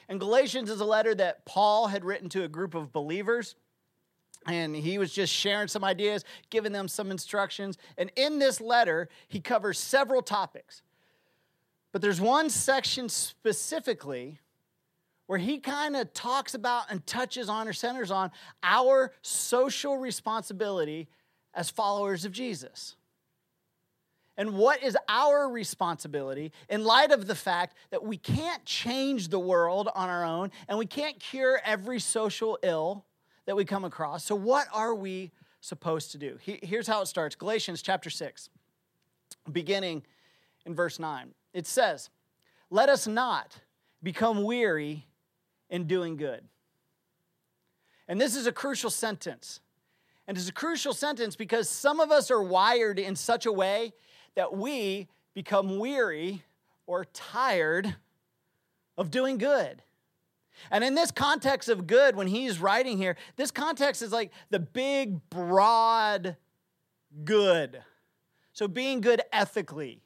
And 0.09 0.21
Galatians 0.21 0.71
is 0.71 0.81
a 0.81 0.85
letter 0.85 1.15
that 1.15 1.45
Paul 1.47 1.87
had 1.87 2.05
written 2.05 2.29
to 2.31 2.45
a 2.45 2.49
group 2.49 2.75
of 2.75 2.93
believers. 2.93 3.55
And 4.47 4.77
he 4.77 4.99
was 4.99 5.13
just 5.13 5.33
sharing 5.33 5.69
some 5.69 5.85
ideas, 5.85 6.25
giving 6.51 6.73
them 6.73 6.89
some 6.89 7.11
instructions. 7.11 7.79
And 7.97 8.11
in 8.17 8.39
this 8.39 8.61
letter, 8.61 9.09
he 9.29 9.41
covers 9.41 9.79
several 9.79 10.23
topics. 10.23 10.83
But 11.93 12.03
there's 12.03 12.21
one 12.21 12.51
section 12.51 13.09
specifically 13.09 14.41
where 15.27 15.39
he 15.39 15.59
kind 15.59 15.97
of 15.97 16.13
talks 16.13 16.55
about 16.55 16.91
and 16.91 17.07
touches 17.07 17.49
on 17.49 17.67
or 17.67 17.73
centers 17.73 18.11
on 18.11 18.31
our 18.63 19.13
social 19.23 19.97
responsibility 19.97 21.09
as 21.55 21.71
followers 21.71 22.25
of 22.25 22.33
Jesus. 22.33 22.97
And 24.37 24.55
what 24.55 24.83
is 24.83 24.97
our 25.09 25.49
responsibility 25.49 26.53
in 26.69 26.85
light 26.85 27.13
of 27.13 27.27
the 27.27 27.37
fact 27.37 27.77
that 27.91 28.03
we 28.03 28.17
can't 28.17 28.65
change 28.65 29.29
the 29.29 29.39
world 29.39 29.89
on 29.95 30.09
our 30.11 30.25
own 30.25 30.51
and 30.69 30.77
we 30.77 30.87
can't 30.87 31.21
cure 31.21 31.61
every 31.65 32.01
social 32.01 32.59
ill 32.63 33.05
that 33.47 33.57
we 33.57 33.65
come 33.65 33.85
across? 33.85 34.25
So, 34.25 34.35
what 34.35 34.67
are 34.73 34.95
we 34.95 35.31
supposed 35.61 36.13
to 36.13 36.19
do? 36.19 36.39
Here's 36.41 36.87
how 36.87 37.03
it 37.03 37.07
starts 37.07 37.35
Galatians 37.35 37.83
chapter 37.83 38.11
6, 38.11 38.49
beginning 39.51 40.03
in 40.67 40.75
verse 40.75 40.99
9. 40.99 41.33
It 41.53 41.67
says, 41.67 42.11
Let 42.71 42.89
us 42.89 43.07
not 43.07 43.59
become 44.03 44.43
weary 44.43 45.07
in 45.71 45.87
doing 45.87 46.17
good. 46.17 46.43
And 48.07 48.21
this 48.21 48.37
is 48.37 48.47
a 48.47 48.53
crucial 48.53 48.91
sentence. 48.91 49.61
And 50.27 50.37
it's 50.37 50.49
a 50.49 50.53
crucial 50.53 50.93
sentence 50.93 51.37
because 51.37 51.69
some 51.69 52.01
of 52.01 52.11
us 52.11 52.31
are 52.31 52.43
wired 52.43 52.99
in 52.99 53.17
such 53.17 53.47
a 53.47 53.53
way 53.53 53.93
that 54.35 54.57
we 54.57 55.09
become 55.35 55.79
weary 55.79 56.43
or 56.87 57.05
tired 57.07 57.95
of 58.97 59.11
doing 59.11 59.39
good. 59.39 59.83
And 60.71 60.85
in 60.85 60.95
this 60.95 61.11
context 61.11 61.69
of 61.69 61.87
good, 61.87 62.17
when 62.17 62.27
he's 62.27 62.61
writing 62.61 62.97
here, 62.99 63.17
this 63.37 63.51
context 63.51 64.03
is 64.03 64.13
like 64.13 64.33
the 64.51 64.61
big, 64.61 65.29
broad 65.31 66.37
good. 67.25 67.83
So 68.53 68.69
being 68.69 69.01
good 69.01 69.23
ethically, 69.33 70.01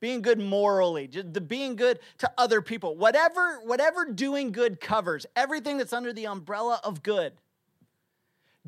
being 0.00 0.22
good 0.22 0.40
morally, 0.40 1.06
just 1.06 1.32
the 1.32 1.40
being 1.40 1.76
good 1.76 1.98
to 2.18 2.30
other 2.38 2.62
people, 2.62 2.96
whatever, 2.96 3.60
whatever 3.64 4.06
doing 4.06 4.52
good 4.52 4.80
covers, 4.80 5.26
everything 5.36 5.78
that's 5.78 5.92
under 5.92 6.12
the 6.12 6.26
umbrella 6.26 6.80
of 6.82 7.02
good. 7.02 7.34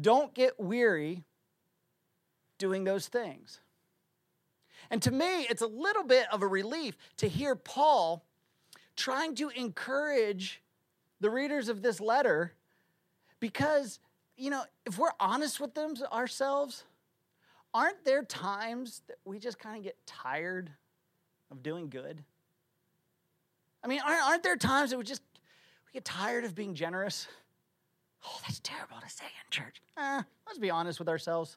Don't 0.01 0.35
get 0.35 0.59
weary 0.59 1.25
doing 2.59 2.85
those 2.85 3.09
things. 3.09 3.61
And 4.91 5.03
to 5.03 5.11
me, 5.11 5.47
it's 5.49 5.63
a 5.63 5.67
little 5.67 6.05
bit 6.05 6.27
of 6.33 6.43
a 6.43 6.47
relief 6.47 6.97
to 7.19 7.29
hear 7.29 7.57
Paul 7.57 8.25
trying 8.97 9.35
to 9.37 9.49
encourage 9.51 10.62
the 11.23 11.31
readers 11.31 11.69
of 11.69 11.83
this 11.83 12.01
letter 12.01 12.53
because, 13.41 14.01
you 14.37 14.51
know, 14.51 14.65
if 14.85 14.99
we're 14.99 15.13
honest 15.19 15.61
with 15.61 15.73
them 15.73 15.95
ourselves, 16.13 16.85
aren't 17.73 18.05
there 18.05 18.25
times 18.25 19.03
that 19.07 19.17
we 19.25 19.39
just 19.39 19.59
kind 19.59 19.77
of 19.79 19.85
get 19.85 19.97
tired 20.05 20.71
of 21.51 21.63
doing 21.63 21.89
good? 21.89 22.23
I 23.85 23.87
mean, 23.87 24.01
aren't, 24.05 24.23
aren't 24.23 24.43
there 24.43 24.57
times 24.57 24.91
that 24.91 24.99
we 24.99 25.05
just 25.05 25.23
we 25.87 25.93
get 25.93 26.05
tired 26.05 26.45
of 26.45 26.55
being 26.55 26.75
generous? 26.75 27.29
Oh, 28.27 28.39
that's 28.43 28.61
terrible 28.61 28.97
to 29.01 29.09
say 29.09 29.25
in 29.25 29.51
church. 29.51 29.81
Eh, 29.97 30.23
let's 30.47 30.59
be 30.59 30.71
honest 30.71 30.99
with 30.99 31.09
ourselves. 31.09 31.57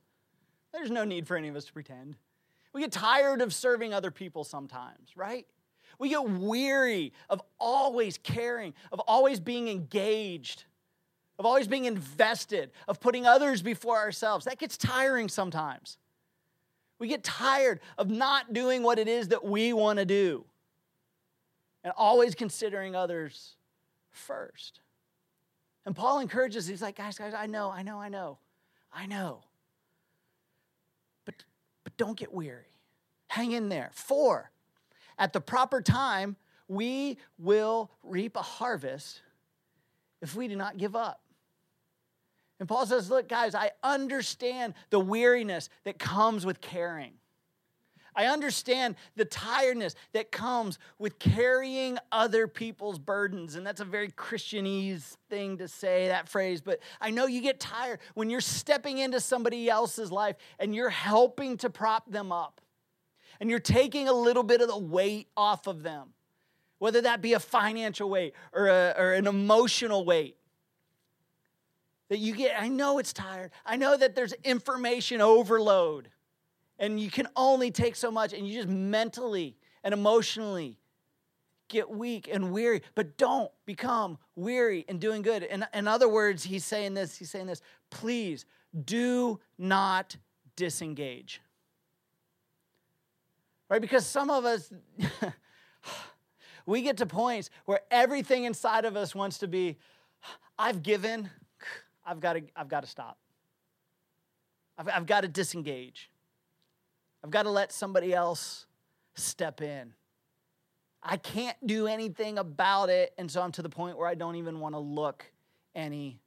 There's 0.73 0.91
no 0.91 1.05
need 1.05 1.27
for 1.27 1.37
any 1.37 1.47
of 1.47 1.55
us 1.55 1.65
to 1.65 1.73
pretend. 1.73 2.17
We 2.73 2.81
get 2.81 2.91
tired 2.91 3.41
of 3.41 3.53
serving 3.53 3.93
other 3.93 4.11
people 4.11 4.43
sometimes, 4.43 5.15
right? 5.15 5.47
We 5.99 6.09
get 6.09 6.27
weary 6.27 7.13
of 7.29 7.41
always 7.59 8.17
caring, 8.17 8.73
of 8.91 8.99
always 9.01 9.39
being 9.39 9.67
engaged, 9.67 10.65
of 11.39 11.45
always 11.45 11.67
being 11.67 11.85
invested, 11.85 12.71
of 12.87 12.99
putting 12.99 13.25
others 13.25 13.61
before 13.61 13.97
ourselves. 13.97 14.45
That 14.45 14.57
gets 14.57 14.77
tiring 14.77 15.29
sometimes. 15.29 15.97
We 16.97 17.07
get 17.07 17.23
tired 17.23 17.81
of 17.97 18.09
not 18.09 18.53
doing 18.53 18.83
what 18.83 18.99
it 18.99 19.07
is 19.07 19.29
that 19.29 19.43
we 19.43 19.73
want 19.73 19.99
to 19.99 20.05
do 20.05 20.45
and 21.83 21.93
always 21.97 22.35
considering 22.35 22.95
others 22.95 23.55
first. 24.11 24.79
And 25.85 25.95
Paul 25.95 26.19
encourages, 26.19 26.65
he's 26.67 26.81
like, 26.81 26.95
guys, 26.95 27.17
guys, 27.17 27.33
I 27.33 27.45
know, 27.45 27.69
I 27.69 27.83
know, 27.83 27.99
I 27.99 28.09
know, 28.09 28.39
I 28.93 29.05
know 29.05 29.43
But, 31.25 31.35
but 31.83 31.95
don't 31.97 32.17
get 32.17 32.33
weary. 32.33 32.71
Hang 33.27 33.51
in 33.51 33.69
there. 33.69 33.91
Four, 33.93 34.51
at 35.17 35.33
the 35.33 35.41
proper 35.41 35.81
time, 35.81 36.35
we 36.67 37.17
will 37.37 37.91
reap 38.03 38.35
a 38.35 38.41
harvest 38.41 39.21
if 40.21 40.35
we 40.35 40.47
do 40.47 40.55
not 40.55 40.77
give 40.77 40.95
up. 40.95 41.21
And 42.59 42.69
Paul 42.69 42.85
says, 42.85 43.09
Look, 43.09 43.27
guys, 43.27 43.53
I 43.53 43.71
understand 43.83 44.73
the 44.89 44.99
weariness 44.99 45.69
that 45.83 45.99
comes 45.99 46.45
with 46.45 46.61
caring. 46.61 47.13
I 48.15 48.27
understand 48.27 48.95
the 49.15 49.25
tiredness 49.25 49.93
that 50.13 50.31
comes 50.31 50.79
with 50.97 51.19
carrying 51.19 51.97
other 52.11 52.47
people's 52.47 52.97
burdens. 52.97 53.55
And 53.55 53.67
that's 53.67 53.81
a 53.81 53.85
very 53.85 54.09
Christianese 54.09 55.17
thing 55.29 55.57
to 55.57 55.67
say, 55.67 56.07
that 56.07 56.29
phrase. 56.29 56.61
But 56.61 56.79
I 57.01 57.11
know 57.11 57.27
you 57.27 57.41
get 57.41 57.59
tired 57.59 57.99
when 58.13 58.29
you're 58.29 58.39
stepping 58.39 58.99
into 58.99 59.19
somebody 59.19 59.69
else's 59.69 60.13
life 60.13 60.37
and 60.59 60.73
you're 60.73 60.89
helping 60.89 61.57
to 61.57 61.69
prop 61.69 62.09
them 62.09 62.31
up. 62.31 62.61
And 63.39 63.49
you're 63.49 63.59
taking 63.59 64.07
a 64.07 64.13
little 64.13 64.43
bit 64.43 64.61
of 64.61 64.67
the 64.67 64.77
weight 64.77 65.27
off 65.35 65.67
of 65.67 65.83
them, 65.83 66.09
whether 66.79 67.01
that 67.01 67.21
be 67.21 67.33
a 67.33 67.39
financial 67.39 68.09
weight 68.09 68.33
or, 68.53 68.67
a, 68.67 68.93
or 68.97 69.13
an 69.13 69.27
emotional 69.27 70.05
weight 70.05 70.37
that 72.09 72.19
you 72.19 72.35
get. 72.35 72.59
I 72.59 72.67
know 72.67 72.99
it's 72.99 73.13
tired. 73.13 73.51
I 73.65 73.77
know 73.77 73.97
that 73.97 74.15
there's 74.15 74.33
information 74.43 75.21
overload 75.21 76.09
and 76.79 76.99
you 76.99 77.09
can 77.09 77.27
only 77.35 77.71
take 77.71 77.95
so 77.95 78.11
much 78.11 78.33
and 78.33 78.47
you 78.47 78.53
just 78.53 78.67
mentally 78.67 79.55
and 79.83 79.93
emotionally 79.93 80.77
get 81.67 81.89
weak 81.89 82.29
and 82.31 82.51
weary 82.51 82.81
but 82.93 83.17
don't 83.17 83.51
become 83.65 84.17
weary 84.35 84.85
in 84.87 84.99
doing 84.99 85.21
good 85.21 85.41
in, 85.41 85.65
in 85.73 85.87
other 85.87 86.07
words 86.07 86.43
he's 86.43 86.63
saying 86.63 86.93
this 86.93 87.17
he's 87.17 87.31
saying 87.31 87.47
this 87.47 87.61
please 87.89 88.45
do 88.83 89.39
not 89.57 90.15
disengage 90.55 91.41
right 93.69 93.81
because 93.81 94.05
some 94.05 94.29
of 94.29 94.45
us 94.45 94.71
we 96.65 96.81
get 96.81 96.97
to 96.97 97.05
points 97.05 97.49
where 97.65 97.81
everything 97.91 98.45
inside 98.45 98.85
of 98.85 98.95
us 98.95 99.13
wants 99.13 99.37
to 99.37 99.47
be 99.47 99.77
i've 100.57 100.83
given 100.83 101.29
i've 102.05 102.19
got 102.19 102.33
to 102.33 102.41
i've 102.55 102.69
got 102.69 102.81
to 102.81 102.87
stop 102.87 103.17
i've, 104.77 104.87
I've 104.89 105.05
got 105.05 105.21
to 105.21 105.27
disengage 105.27 106.09
I've 107.25 107.31
got 107.31 107.43
to 107.43 107.49
let 107.49 107.71
somebody 107.71 108.13
else 108.13 108.67
step 109.15 109.59
in. 109.59 109.95
I 111.01 111.17
can't 111.17 111.57
do 111.65 111.87
anything 111.87 112.37
about 112.37 112.89
it. 112.89 113.15
And 113.17 113.31
so 113.31 113.41
I'm 113.41 113.51
to 113.53 113.63
the 113.63 113.69
point 113.69 113.97
where 113.97 114.07
I 114.07 114.13
don't 114.13 114.35
even 114.35 114.59
want 114.59 114.75
to 114.75 114.79
look 114.79 115.25
anymore. 115.73 116.19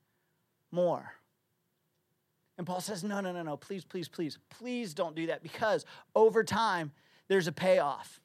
And 2.57 2.67
Paul 2.67 2.81
says, 2.81 3.05
No, 3.05 3.21
no, 3.21 3.31
no, 3.31 3.45
no, 3.45 3.57
please, 3.57 3.85
please, 3.85 4.09
please, 4.09 4.39
please 4.51 4.93
don't 4.93 5.15
do 5.15 5.29
that 5.29 5.41
because 5.41 5.85
over 6.17 6.43
time 6.43 6.91
there's 7.29 7.47
a 7.47 7.53
payoff. 7.53 8.21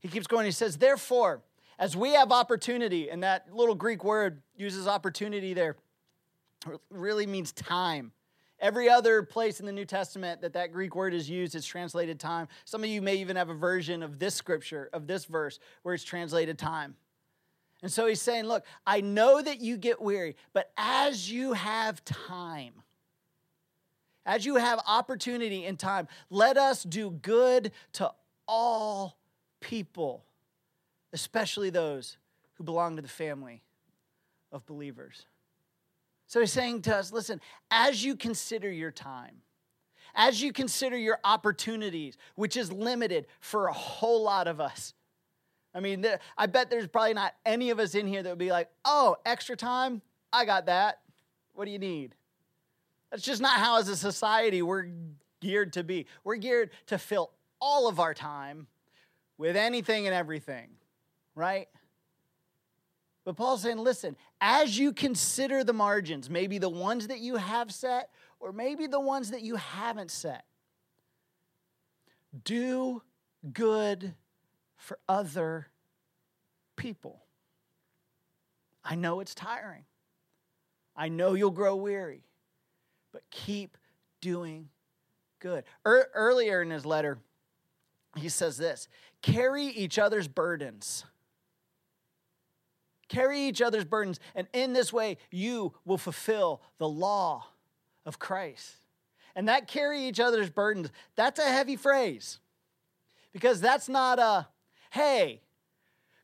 He 0.00 0.08
keeps 0.08 0.26
going, 0.26 0.44
he 0.44 0.52
says, 0.52 0.78
Therefore, 0.78 1.42
as 1.78 1.96
we 1.96 2.12
have 2.12 2.32
opportunity, 2.32 3.10
and 3.10 3.22
that 3.22 3.54
little 3.54 3.74
Greek 3.74 4.04
word 4.04 4.42
uses 4.56 4.86
opportunity 4.86 5.54
there, 5.54 5.76
really 6.90 7.26
means 7.26 7.52
time. 7.52 8.12
Every 8.60 8.88
other 8.88 9.24
place 9.24 9.58
in 9.58 9.66
the 9.66 9.72
New 9.72 9.84
Testament 9.84 10.42
that 10.42 10.52
that 10.52 10.72
Greek 10.72 10.94
word 10.94 11.14
is 11.14 11.28
used, 11.28 11.56
it's 11.56 11.66
translated 11.66 12.20
time. 12.20 12.46
Some 12.64 12.84
of 12.84 12.90
you 12.90 13.02
may 13.02 13.16
even 13.16 13.34
have 13.34 13.48
a 13.48 13.54
version 13.54 14.04
of 14.04 14.20
this 14.20 14.36
scripture, 14.36 14.88
of 14.92 15.08
this 15.08 15.24
verse, 15.24 15.58
where 15.82 15.94
it's 15.94 16.04
translated 16.04 16.58
time. 16.58 16.94
And 17.82 17.90
so 17.90 18.06
he's 18.06 18.22
saying, 18.22 18.44
Look, 18.44 18.64
I 18.86 19.00
know 19.00 19.42
that 19.42 19.60
you 19.60 19.76
get 19.76 20.00
weary, 20.00 20.36
but 20.52 20.70
as 20.76 21.30
you 21.30 21.54
have 21.54 22.04
time, 22.04 22.74
as 24.24 24.46
you 24.46 24.56
have 24.56 24.80
opportunity 24.86 25.64
and 25.64 25.78
time, 25.78 26.06
let 26.30 26.56
us 26.56 26.84
do 26.84 27.10
good 27.10 27.72
to 27.94 28.12
all 28.46 29.18
people, 29.60 30.24
especially 31.12 31.70
those 31.70 32.16
who 32.54 32.64
belong 32.64 32.96
to 32.96 33.02
the 33.02 33.08
family 33.08 33.62
of 34.50 34.66
believers. 34.66 35.26
So 36.26 36.40
he's 36.40 36.52
saying 36.52 36.82
to 36.82 36.96
us 36.96 37.12
listen, 37.12 37.40
as 37.70 38.04
you 38.04 38.16
consider 38.16 38.70
your 38.70 38.90
time, 38.90 39.42
as 40.14 40.42
you 40.42 40.52
consider 40.52 40.96
your 40.96 41.18
opportunities, 41.24 42.16
which 42.34 42.56
is 42.56 42.72
limited 42.72 43.26
for 43.40 43.68
a 43.68 43.72
whole 43.72 44.22
lot 44.22 44.46
of 44.46 44.60
us. 44.60 44.94
I 45.74 45.80
mean, 45.80 46.06
I 46.36 46.46
bet 46.46 46.68
there's 46.68 46.86
probably 46.86 47.14
not 47.14 47.34
any 47.46 47.70
of 47.70 47.78
us 47.78 47.94
in 47.94 48.06
here 48.06 48.22
that 48.22 48.28
would 48.28 48.38
be 48.38 48.50
like, 48.50 48.68
oh, 48.84 49.16
extra 49.24 49.56
time? 49.56 50.02
I 50.32 50.44
got 50.44 50.66
that. 50.66 51.00
What 51.54 51.64
do 51.64 51.70
you 51.70 51.78
need? 51.78 52.14
That's 53.10 53.22
just 53.22 53.40
not 53.40 53.58
how, 53.58 53.78
as 53.78 53.88
a 53.88 53.96
society, 53.96 54.62
we're 54.62 54.86
geared 55.40 55.74
to 55.74 55.84
be. 55.84 56.06
We're 56.24 56.36
geared 56.36 56.70
to 56.86 56.98
fill 56.98 57.30
all 57.62 57.88
of 57.88 58.00
our 58.00 58.12
time 58.12 58.66
with 59.38 59.56
anything 59.56 60.06
and 60.06 60.14
everything, 60.14 60.68
right? 61.36 61.68
But 63.24 63.36
Paul's 63.36 63.62
saying, 63.62 63.78
listen, 63.78 64.16
as 64.40 64.76
you 64.76 64.92
consider 64.92 65.62
the 65.62 65.72
margins, 65.72 66.28
maybe 66.28 66.58
the 66.58 66.68
ones 66.68 67.06
that 67.06 67.20
you 67.20 67.36
have 67.36 67.72
set, 67.72 68.10
or 68.40 68.52
maybe 68.52 68.88
the 68.88 68.98
ones 68.98 69.30
that 69.30 69.42
you 69.42 69.54
haven't 69.54 70.10
set, 70.10 70.44
do 72.44 73.00
good 73.52 74.14
for 74.76 74.98
other 75.08 75.68
people. 76.74 77.22
I 78.84 78.96
know 78.96 79.20
it's 79.20 79.36
tiring. 79.36 79.84
I 80.96 81.08
know 81.08 81.34
you'll 81.34 81.52
grow 81.52 81.76
weary, 81.76 82.24
but 83.12 83.22
keep 83.30 83.78
doing 84.20 84.68
good. 85.38 85.62
Er, 85.86 86.08
earlier 86.12 86.60
in 86.60 86.70
his 86.70 86.84
letter, 86.84 87.18
he 88.16 88.28
says 88.28 88.56
this 88.56 88.88
carry 89.22 89.66
each 89.66 89.98
other's 89.98 90.28
burdens. 90.28 91.04
Carry 93.08 93.42
each 93.42 93.60
other's 93.60 93.84
burdens, 93.84 94.20
and 94.34 94.46
in 94.54 94.72
this 94.72 94.90
way, 94.90 95.18
you 95.30 95.74
will 95.84 95.98
fulfill 95.98 96.62
the 96.78 96.88
law 96.88 97.46
of 98.06 98.18
Christ. 98.18 98.76
And 99.34 99.48
that 99.48 99.68
carry 99.68 100.06
each 100.06 100.18
other's 100.18 100.48
burdens, 100.48 100.90
that's 101.14 101.38
a 101.38 101.44
heavy 101.44 101.76
phrase 101.76 102.38
because 103.32 103.60
that's 103.60 103.88
not 103.88 104.18
a, 104.18 104.46
hey, 104.90 105.40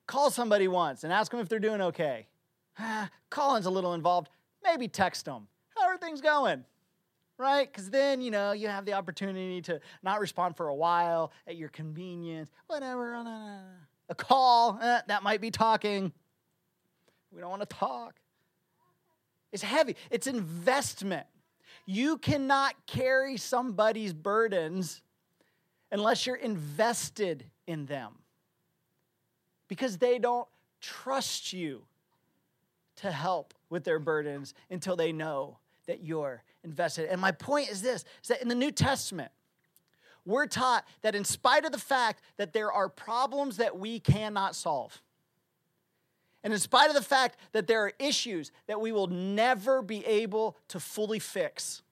call 0.07 0.30
somebody 0.30 0.68
once 0.68 1.04
and 1.04 1.12
ask 1.12 1.30
them 1.30 1.40
if 1.40 1.49
they're 1.49 1.59
doing 1.59 1.80
okay. 1.80 2.26
Ah, 2.80 3.11
Calling's 3.28 3.66
a 3.66 3.71
little 3.71 3.95
involved. 3.95 4.28
Maybe 4.62 4.87
text 4.87 5.25
them. 5.25 5.49
How 5.76 5.88
are 5.88 5.99
things 5.99 6.21
going? 6.21 6.64
Right? 7.38 7.71
Because 7.71 7.88
then, 7.88 8.21
you 8.21 8.33
know, 8.33 8.50
you 8.52 8.66
have 8.68 8.85
the 8.85 8.95
opportunity 8.95 9.62
to 9.62 9.80
not 10.02 10.21
respond 10.21 10.57
for 10.57 10.68
a 10.68 10.75
while 10.75 11.33
at 11.47 11.57
your 11.57 11.68
convenience, 11.68 12.50
whatever. 12.66 13.14
A 14.09 14.14
call, 14.14 14.78
eh, 14.83 15.00
that 15.07 15.23
might 15.23 15.40
be 15.40 15.50
talking. 15.52 16.12
We 17.30 17.40
don't 17.40 17.50
want 17.50 17.62
to 17.62 17.76
talk. 17.76 18.16
It's 19.52 19.62
heavy, 19.62 19.97
it's 20.11 20.26
investment. 20.26 21.26
You 21.87 22.18
cannot 22.18 22.75
carry 22.87 23.37
somebody's 23.37 24.12
burdens 24.12 25.00
unless 25.90 26.26
you're 26.26 26.37
invested 26.37 27.45
in 27.66 27.87
them 27.87 28.12
because 29.68 29.99
they 29.99 30.18
don't 30.18 30.49
trust 30.80 31.52
you 31.52 31.85
to 32.97 33.11
help 33.11 33.54
with 33.71 33.85
their 33.85 33.99
burdens 33.99 34.54
until 34.71 34.97
they 34.97 35.12
know 35.12 35.59
that 35.88 36.04
you're 36.04 36.45
invested. 36.62 37.09
And 37.11 37.21
my 37.21 37.33
point 37.33 37.71
is 37.71 37.83
this 37.83 38.04
is 38.23 38.28
that 38.28 38.40
in 38.40 38.47
the 38.47 38.54
New 38.54 38.71
Testament, 38.71 39.33
we're 40.25 40.47
taught 40.47 40.87
that 41.02 41.16
in 41.16 41.25
spite 41.25 41.64
of 41.64 41.73
the 41.73 41.78
fact 41.78 42.23
that 42.37 42.52
there 42.52 42.71
are 42.71 42.88
problems 42.88 43.57
that 43.57 43.76
we 43.76 43.99
cannot 43.99 44.54
solve, 44.54 45.02
and 46.45 46.52
in 46.52 46.59
spite 46.61 46.88
of 46.88 46.95
the 46.95 47.02
fact 47.02 47.38
that 47.52 47.66
there 47.66 47.83
are 47.83 47.92
issues 47.99 48.52
that 48.68 48.80
we 48.80 48.92
will 48.92 49.09
never 49.09 49.83
be 49.83 50.04
able 50.07 50.57
to 50.68 50.78
fully 50.78 51.18
fix, 51.18 51.83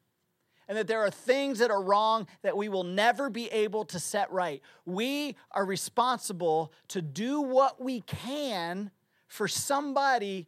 and 0.69 0.77
that 0.77 0.87
there 0.87 1.01
are 1.01 1.11
things 1.11 1.59
that 1.59 1.71
are 1.71 1.83
wrong 1.83 2.27
that 2.43 2.57
we 2.57 2.69
will 2.69 2.85
never 2.85 3.31
be 3.31 3.47
able 3.47 3.85
to 3.87 3.99
set 3.99 4.31
right, 4.31 4.61
we 4.85 5.35
are 5.53 5.65
responsible 5.65 6.73
to 6.89 7.01
do 7.01 7.41
what 7.41 7.83
we 7.83 8.03
can 8.03 8.91
for 9.27 9.49
somebody 9.49 10.47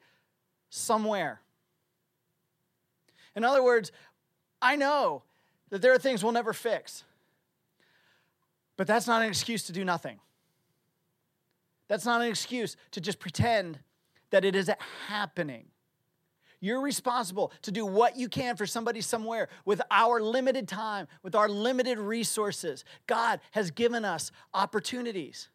somewhere. 0.68 1.40
In 3.38 3.44
other 3.44 3.62
words, 3.62 3.92
I 4.60 4.74
know 4.74 5.22
that 5.70 5.80
there 5.80 5.92
are 5.92 5.98
things 5.98 6.24
we'll 6.24 6.32
never 6.32 6.52
fix, 6.52 7.04
but 8.76 8.88
that's 8.88 9.06
not 9.06 9.22
an 9.22 9.28
excuse 9.28 9.62
to 9.66 9.72
do 9.72 9.84
nothing. 9.84 10.18
That's 11.86 12.04
not 12.04 12.20
an 12.20 12.26
excuse 12.26 12.74
to 12.90 13.00
just 13.00 13.20
pretend 13.20 13.78
that 14.30 14.44
it 14.44 14.56
isn't 14.56 14.80
happening. 15.06 15.66
You're 16.58 16.80
responsible 16.80 17.52
to 17.62 17.70
do 17.70 17.86
what 17.86 18.16
you 18.16 18.28
can 18.28 18.56
for 18.56 18.66
somebody 18.66 19.00
somewhere 19.00 19.48
with 19.64 19.80
our 19.88 20.20
limited 20.20 20.66
time, 20.66 21.06
with 21.22 21.36
our 21.36 21.48
limited 21.48 22.00
resources. 22.00 22.84
God 23.06 23.38
has 23.52 23.70
given 23.70 24.04
us 24.04 24.32
opportunities. 24.52 25.48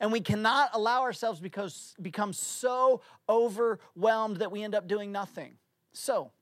And 0.00 0.10
we 0.10 0.20
cannot 0.20 0.70
allow 0.72 1.02
ourselves 1.02 1.38
because 1.38 1.94
become 2.02 2.32
so 2.32 3.00
overwhelmed 3.28 4.38
that 4.38 4.50
we 4.50 4.64
end 4.64 4.74
up 4.74 4.88
doing 4.88 5.12
nothing. 5.12 5.52
So, 5.92 6.32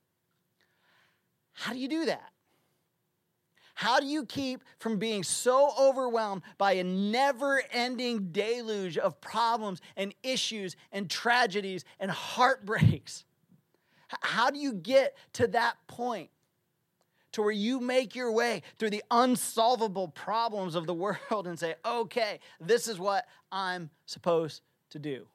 how 1.56 1.72
do 1.72 1.78
you 1.78 1.88
do 1.88 2.04
that? 2.04 2.30
How 3.74 3.98
do 3.98 4.06
you 4.06 4.24
keep 4.24 4.62
from 4.78 4.98
being 4.98 5.22
so 5.22 5.72
overwhelmed 5.78 6.42
by 6.56 6.72
a 6.72 6.84
never 6.84 7.62
ending 7.72 8.28
deluge 8.30 8.96
of 8.96 9.20
problems 9.20 9.80
and 9.96 10.14
issues 10.22 10.76
and 10.92 11.10
tragedies 11.10 11.84
and 11.98 12.10
heartbreaks? 12.10 13.24
How 14.08 14.50
do 14.50 14.58
you 14.58 14.72
get 14.74 15.16
to 15.34 15.46
that 15.48 15.76
point 15.88 16.30
to 17.32 17.42
where 17.42 17.50
you 17.50 17.80
make 17.80 18.14
your 18.14 18.32
way 18.32 18.62
through 18.78 18.90
the 18.90 19.02
unsolvable 19.10 20.08
problems 20.08 20.74
of 20.74 20.86
the 20.86 20.94
world 21.30 21.46
and 21.46 21.58
say, 21.58 21.74
okay, 21.84 22.38
this 22.60 22.88
is 22.88 22.98
what 22.98 23.26
I'm 23.50 23.90
supposed 24.04 24.62
to 24.90 24.98
do? 24.98 25.26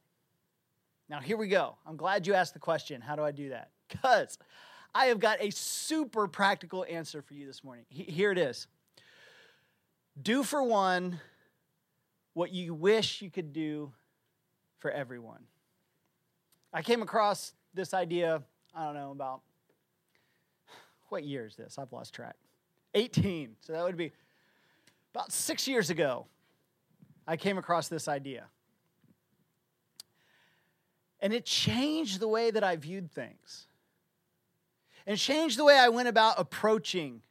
Now, 1.09 1.19
here 1.19 1.37
we 1.37 1.47
go. 1.47 1.75
I'm 1.85 1.97
glad 1.97 2.25
you 2.25 2.35
asked 2.35 2.53
the 2.53 2.59
question. 2.59 3.01
How 3.01 3.15
do 3.15 3.23
I 3.23 3.31
do 3.31 3.49
that? 3.49 3.71
Because 3.89 4.37
I 4.93 5.05
have 5.05 5.19
got 5.19 5.41
a 5.41 5.51
super 5.51 6.27
practical 6.27 6.85
answer 6.89 7.21
for 7.21 7.33
you 7.33 7.45
this 7.45 7.63
morning. 7.63 7.85
Here 7.89 8.31
it 8.31 8.37
is 8.37 8.67
Do 10.21 10.43
for 10.43 10.63
one 10.63 11.19
what 12.33 12.51
you 12.51 12.73
wish 12.73 13.21
you 13.21 13.29
could 13.29 13.53
do 13.53 13.91
for 14.79 14.91
everyone. 14.91 15.43
I 16.73 16.81
came 16.81 17.01
across 17.01 17.53
this 17.73 17.93
idea, 17.93 18.41
I 18.73 18.85
don't 18.85 18.95
know, 18.95 19.11
about 19.11 19.41
what 21.09 21.23
year 21.23 21.45
is 21.45 21.55
this? 21.55 21.77
I've 21.77 21.91
lost 21.91 22.13
track. 22.13 22.35
18. 22.93 23.55
So 23.61 23.73
that 23.73 23.83
would 23.83 23.97
be 23.97 24.11
about 25.13 25.31
six 25.31 25.67
years 25.67 25.89
ago. 25.89 26.25
I 27.27 27.37
came 27.37 27.57
across 27.57 27.89
this 27.89 28.07
idea. 28.07 28.45
And 31.19 31.33
it 31.33 31.45
changed 31.45 32.19
the 32.19 32.27
way 32.27 32.49
that 32.51 32.63
I 32.63 32.75
viewed 32.77 33.11
things 33.11 33.67
and 35.05 35.17
changed 35.17 35.57
the 35.57 35.65
way 35.65 35.77
I 35.77 35.89
went 35.89 36.07
about 36.07 36.35
approaching 36.37 37.21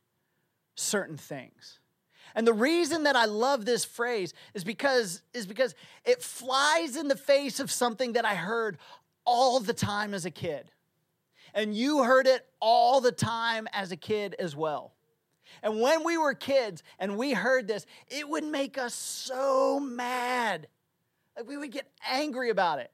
certain 0.74 1.16
things. 1.16 1.78
And 2.34 2.46
the 2.46 2.52
reason 2.52 3.04
that 3.04 3.16
I 3.16 3.24
love 3.24 3.64
this 3.64 3.84
phrase 3.84 4.32
is 4.54 4.64
because, 4.64 5.22
is 5.34 5.46
because 5.46 5.74
it 6.04 6.22
flies 6.22 6.96
in 6.96 7.08
the 7.08 7.16
face 7.16 7.60
of 7.60 7.70
something 7.70 8.12
that 8.12 8.24
I 8.24 8.34
heard 8.34 8.78
all 9.24 9.60
the 9.60 9.74
time 9.74 10.14
as 10.14 10.24
a 10.24 10.30
kid. 10.30 10.70
And 11.54 11.74
you 11.74 12.04
heard 12.04 12.26
it 12.26 12.46
all 12.60 13.00
the 13.00 13.12
time 13.12 13.66
as 13.72 13.90
a 13.90 13.96
kid 13.96 14.36
as 14.38 14.54
well. 14.54 14.92
And 15.62 15.80
when 15.80 16.04
we 16.04 16.16
were 16.16 16.34
kids 16.34 16.82
and 16.98 17.18
we 17.18 17.32
heard 17.32 17.66
this, 17.66 17.84
it 18.08 18.28
would 18.28 18.44
make 18.44 18.78
us 18.78 18.94
so 18.94 19.80
mad. 19.80 20.68
Like 21.36 21.48
we 21.48 21.56
would 21.56 21.72
get 21.72 21.90
angry 22.08 22.50
about 22.50 22.78
it. 22.78 22.92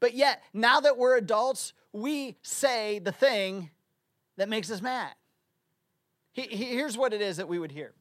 But 0.00 0.14
yet, 0.14 0.42
now 0.52 0.80
that 0.80 0.98
we're 0.98 1.16
adults, 1.16 1.72
we 1.92 2.36
say 2.42 2.98
the 2.98 3.12
thing 3.12 3.70
that 4.36 4.48
makes 4.48 4.70
us 4.70 4.80
mad. 4.80 5.12
Here's 6.32 6.96
what 6.96 7.12
it 7.12 7.20
is 7.20 7.36
that 7.36 7.48
we 7.48 7.58
would 7.58 7.72
hear. 7.72 7.92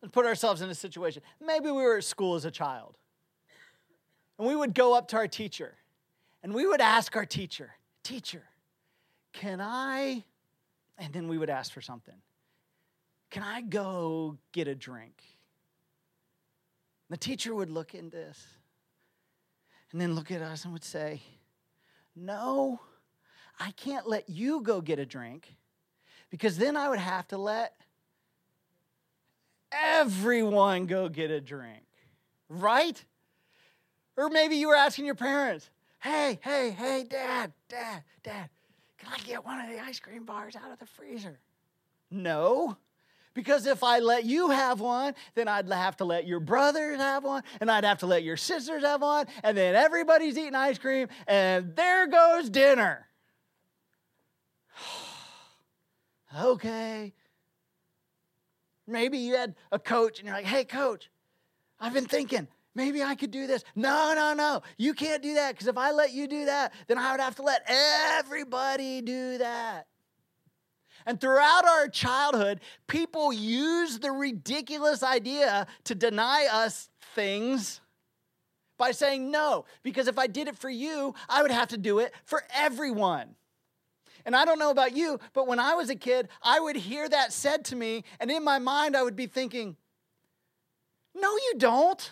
Let's 0.00 0.12
put 0.12 0.26
ourselves 0.26 0.62
in 0.62 0.70
a 0.70 0.74
situation. 0.74 1.22
Maybe 1.40 1.66
we 1.66 1.82
were 1.82 1.98
at 1.98 2.04
school 2.04 2.34
as 2.34 2.44
a 2.44 2.50
child, 2.50 2.96
and 4.38 4.48
we 4.48 4.56
would 4.56 4.74
go 4.74 4.94
up 4.94 5.08
to 5.08 5.16
our 5.16 5.28
teacher, 5.28 5.74
and 6.42 6.54
we 6.54 6.66
would 6.66 6.80
ask 6.80 7.14
our 7.16 7.26
teacher, 7.26 7.72
Teacher, 8.02 8.42
can 9.32 9.62
I? 9.62 10.24
And 10.98 11.12
then 11.12 11.26
we 11.26 11.38
would 11.38 11.48
ask 11.48 11.72
for 11.72 11.80
something. 11.80 12.14
Can 13.30 13.42
I 13.42 13.62
go 13.62 14.36
get 14.52 14.68
a 14.68 14.74
drink? 14.74 15.22
And 17.08 17.14
The 17.14 17.16
teacher 17.16 17.54
would 17.54 17.70
look 17.70 17.94
in 17.94 18.10
this 18.10 18.46
and 19.90 20.00
then 20.00 20.14
look 20.14 20.30
at 20.30 20.42
us 20.42 20.64
and 20.64 20.72
would 20.72 20.84
say, 20.84 21.22
No, 22.14 22.78
I 23.58 23.70
can't 23.72 24.08
let 24.08 24.28
you 24.28 24.62
go 24.62 24.80
get 24.80 24.98
a 24.98 25.06
drink 25.06 25.56
because 26.30 26.58
then 26.58 26.76
I 26.76 26.88
would 26.88 26.98
have 26.98 27.28
to 27.28 27.38
let 27.38 27.74
everyone 29.72 30.86
go 30.86 31.08
get 31.08 31.30
a 31.30 31.40
drink, 31.40 31.84
right? 32.48 33.02
Or 34.16 34.28
maybe 34.28 34.56
you 34.56 34.68
were 34.68 34.76
asking 34.76 35.06
your 35.06 35.14
parents, 35.14 35.70
hey, 36.00 36.38
hey, 36.42 36.70
hey, 36.70 37.04
dad, 37.08 37.52
dad, 37.68 38.02
dad, 38.22 38.48
can 38.98 39.12
I 39.12 39.18
get 39.18 39.44
one 39.44 39.60
of 39.60 39.70
the 39.70 39.80
ice 39.80 40.00
cream 40.00 40.24
bars 40.24 40.56
out 40.56 40.72
of 40.72 40.78
the 40.78 40.86
freezer? 40.86 41.38
No. 42.10 42.76
Because 43.34 43.66
if 43.66 43.82
I 43.82 43.98
let 43.98 44.24
you 44.24 44.50
have 44.50 44.78
one, 44.80 45.14
then 45.34 45.48
I'd 45.48 45.68
have 45.68 45.96
to 45.96 46.04
let 46.04 46.24
your 46.26 46.38
brothers 46.38 46.98
have 46.98 47.24
one, 47.24 47.42
and 47.60 47.68
I'd 47.68 47.84
have 47.84 47.98
to 47.98 48.06
let 48.06 48.22
your 48.22 48.36
sisters 48.36 48.84
have 48.84 49.02
one, 49.02 49.26
and 49.42 49.56
then 49.56 49.74
everybody's 49.74 50.38
eating 50.38 50.54
ice 50.54 50.78
cream, 50.78 51.08
and 51.26 51.74
there 51.74 52.06
goes 52.06 52.48
dinner. 52.48 53.08
okay. 56.40 57.12
Maybe 58.86 59.18
you 59.18 59.36
had 59.36 59.54
a 59.72 59.78
coach 59.78 60.18
and 60.18 60.26
you're 60.26 60.36
like, 60.36 60.44
hey, 60.44 60.64
coach, 60.64 61.10
I've 61.80 61.94
been 61.94 62.06
thinking, 62.06 62.48
maybe 62.74 63.02
I 63.02 63.14
could 63.14 63.30
do 63.30 63.46
this. 63.46 63.64
No, 63.74 64.12
no, 64.14 64.34
no. 64.34 64.62
You 64.76 64.94
can't 64.94 65.22
do 65.22 65.34
that 65.34 65.52
because 65.52 65.68
if 65.68 65.78
I 65.78 65.92
let 65.92 66.12
you 66.12 66.26
do 66.26 66.46
that, 66.46 66.72
then 66.86 66.98
I 66.98 67.12
would 67.12 67.20
have 67.20 67.36
to 67.36 67.42
let 67.42 67.62
everybody 67.68 69.00
do 69.00 69.38
that. 69.38 69.86
And 71.06 71.20
throughout 71.20 71.66
our 71.66 71.88
childhood, 71.88 72.60
people 72.86 73.32
use 73.32 73.98
the 73.98 74.10
ridiculous 74.10 75.02
idea 75.02 75.66
to 75.84 75.94
deny 75.94 76.48
us 76.50 76.88
things 77.14 77.80
by 78.78 78.90
saying 78.90 79.30
no, 79.30 79.66
because 79.82 80.08
if 80.08 80.18
I 80.18 80.26
did 80.26 80.48
it 80.48 80.56
for 80.56 80.70
you, 80.70 81.14
I 81.28 81.42
would 81.42 81.50
have 81.50 81.68
to 81.68 81.76
do 81.76 81.98
it 81.98 82.12
for 82.24 82.42
everyone. 82.54 83.36
And 84.26 84.34
I 84.34 84.44
don't 84.44 84.58
know 84.58 84.70
about 84.70 84.96
you, 84.96 85.20
but 85.34 85.46
when 85.46 85.58
I 85.58 85.74
was 85.74 85.90
a 85.90 85.94
kid, 85.94 86.28
I 86.42 86.58
would 86.58 86.76
hear 86.76 87.08
that 87.08 87.32
said 87.32 87.64
to 87.66 87.76
me, 87.76 88.04
and 88.18 88.30
in 88.30 88.42
my 88.42 88.58
mind, 88.58 88.96
I 88.96 89.02
would 89.02 89.16
be 89.16 89.26
thinking, 89.26 89.76
no, 91.14 91.30
you 91.30 91.54
don't. 91.58 92.10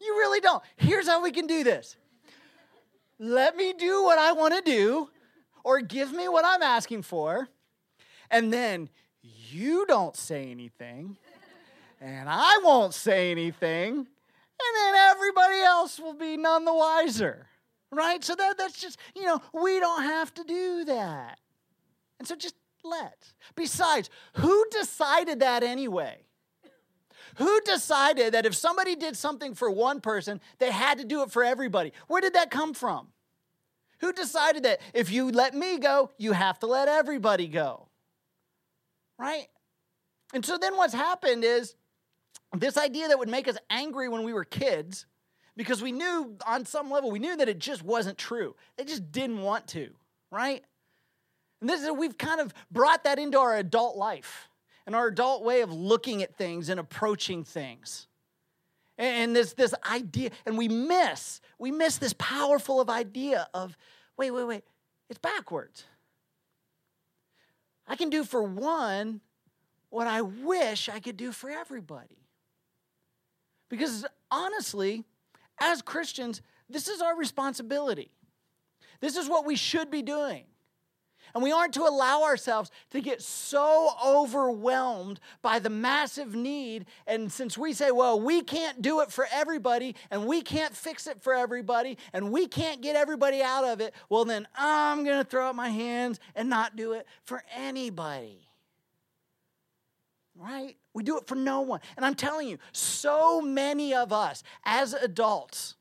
You 0.00 0.14
really 0.18 0.40
don't. 0.40 0.62
Here's 0.76 1.06
how 1.06 1.22
we 1.22 1.32
can 1.32 1.46
do 1.46 1.64
this 1.64 1.96
let 3.18 3.56
me 3.56 3.72
do 3.72 4.02
what 4.02 4.18
I 4.18 4.32
want 4.32 4.54
to 4.54 4.60
do, 4.60 5.08
or 5.62 5.80
give 5.80 6.12
me 6.12 6.28
what 6.28 6.44
I'm 6.44 6.62
asking 6.62 7.02
for, 7.02 7.48
and 8.30 8.52
then 8.52 8.90
you 9.50 9.86
don't 9.86 10.16
say 10.16 10.50
anything, 10.50 11.16
and 12.00 12.28
I 12.28 12.60
won't 12.62 12.92
say 12.92 13.30
anything, 13.30 13.92
and 13.96 14.06
then 14.76 14.94
everybody 14.94 15.60
else 15.60 15.98
will 15.98 16.14
be 16.14 16.36
none 16.36 16.64
the 16.64 16.74
wiser. 16.74 17.46
Right? 17.94 18.22
So 18.24 18.34
that, 18.34 18.58
that's 18.58 18.80
just, 18.80 18.98
you 19.14 19.24
know, 19.24 19.40
we 19.52 19.78
don't 19.80 20.02
have 20.02 20.34
to 20.34 20.44
do 20.44 20.84
that. 20.86 21.38
And 22.18 22.26
so 22.26 22.36
just 22.36 22.56
let. 22.82 23.32
Besides, 23.54 24.10
who 24.34 24.66
decided 24.70 25.40
that 25.40 25.62
anyway? 25.62 26.18
Who 27.36 27.60
decided 27.62 28.34
that 28.34 28.46
if 28.46 28.54
somebody 28.54 28.94
did 28.94 29.16
something 29.16 29.54
for 29.54 29.70
one 29.70 30.00
person, 30.00 30.40
they 30.58 30.70
had 30.70 30.98
to 30.98 31.04
do 31.04 31.22
it 31.22 31.30
for 31.30 31.42
everybody? 31.42 31.92
Where 32.06 32.20
did 32.20 32.34
that 32.34 32.50
come 32.50 32.74
from? 32.74 33.08
Who 34.00 34.12
decided 34.12 34.64
that 34.64 34.80
if 34.92 35.10
you 35.10 35.30
let 35.30 35.54
me 35.54 35.78
go, 35.78 36.10
you 36.18 36.32
have 36.32 36.58
to 36.60 36.66
let 36.66 36.88
everybody 36.88 37.48
go? 37.48 37.88
Right? 39.18 39.46
And 40.32 40.44
so 40.44 40.58
then 40.58 40.76
what's 40.76 40.94
happened 40.94 41.44
is 41.44 41.74
this 42.56 42.76
idea 42.76 43.08
that 43.08 43.18
would 43.18 43.28
make 43.28 43.48
us 43.48 43.56
angry 43.70 44.08
when 44.08 44.22
we 44.22 44.32
were 44.32 44.44
kids, 44.44 45.06
because 45.56 45.82
we 45.82 45.92
knew 45.92 46.36
on 46.46 46.64
some 46.64 46.90
level, 46.90 47.10
we 47.10 47.18
knew 47.18 47.36
that 47.36 47.48
it 47.48 47.58
just 47.58 47.82
wasn't 47.82 48.18
true. 48.18 48.54
They 48.76 48.84
just 48.84 49.12
didn't 49.12 49.42
want 49.42 49.68
to, 49.68 49.90
right? 50.30 50.62
And 51.60 51.70
this 51.70 51.82
is, 51.82 51.90
we've 51.92 52.18
kind 52.18 52.40
of 52.40 52.52
brought 52.70 53.04
that 53.04 53.18
into 53.18 53.38
our 53.38 53.56
adult 53.56 53.96
life 53.96 54.48
and 54.86 54.94
our 54.94 55.06
adult 55.06 55.44
way 55.44 55.62
of 55.62 55.72
looking 55.72 56.22
at 56.22 56.36
things 56.36 56.68
and 56.68 56.78
approaching 56.78 57.44
things. 57.44 58.06
And 58.98 59.34
this, 59.34 59.54
this 59.54 59.74
idea, 59.90 60.30
and 60.46 60.56
we 60.58 60.68
miss, 60.68 61.40
we 61.58 61.70
miss 61.70 61.98
this 61.98 62.14
powerful 62.18 62.80
of 62.80 62.90
idea 62.90 63.48
of, 63.54 63.76
wait, 64.16 64.30
wait, 64.30 64.44
wait, 64.44 64.64
it's 65.08 65.18
backwards. 65.18 65.84
I 67.86 67.96
can 67.96 68.10
do 68.10 68.24
for 68.24 68.42
one 68.42 69.20
what 69.90 70.06
I 70.06 70.22
wish 70.22 70.88
I 70.88 71.00
could 71.00 71.16
do 71.16 71.32
for 71.32 71.50
everybody. 71.50 72.26
Because 73.68 74.04
honestly, 74.30 75.04
as 75.60 75.82
Christians, 75.82 76.42
this 76.68 76.88
is 76.88 77.00
our 77.00 77.16
responsibility. 77.16 78.10
This 79.00 79.16
is 79.16 79.28
what 79.28 79.44
we 79.44 79.56
should 79.56 79.90
be 79.90 80.02
doing. 80.02 80.44
And 81.34 81.42
we 81.42 81.50
aren't 81.50 81.74
to 81.74 81.82
allow 81.82 82.22
ourselves 82.22 82.70
to 82.90 83.00
get 83.00 83.20
so 83.20 83.90
overwhelmed 84.04 85.18
by 85.42 85.58
the 85.58 85.70
massive 85.70 86.34
need. 86.34 86.86
And 87.06 87.32
since 87.32 87.58
we 87.58 87.72
say, 87.72 87.90
well, 87.90 88.20
we 88.20 88.40
can't 88.42 88.82
do 88.82 89.00
it 89.00 89.10
for 89.10 89.26
everybody, 89.32 89.96
and 90.10 90.26
we 90.26 90.42
can't 90.42 90.74
fix 90.74 91.08
it 91.08 91.22
for 91.22 91.34
everybody, 91.34 91.98
and 92.12 92.30
we 92.30 92.46
can't 92.46 92.82
get 92.82 92.94
everybody 92.94 93.42
out 93.42 93.64
of 93.64 93.80
it, 93.80 93.94
well, 94.08 94.24
then 94.24 94.46
I'm 94.56 95.02
going 95.02 95.18
to 95.18 95.28
throw 95.28 95.48
up 95.50 95.56
my 95.56 95.70
hands 95.70 96.20
and 96.36 96.48
not 96.48 96.76
do 96.76 96.92
it 96.92 97.06
for 97.24 97.42
anybody. 97.56 98.43
Right? 100.36 100.76
We 100.94 101.04
do 101.04 101.16
it 101.18 101.26
for 101.26 101.36
no 101.36 101.60
one. 101.60 101.80
And 101.96 102.04
I'm 102.04 102.14
telling 102.14 102.48
you, 102.48 102.58
so 102.72 103.40
many 103.40 103.94
of 103.94 104.12
us 104.12 104.42
as 104.64 104.92
adults, 104.92 105.76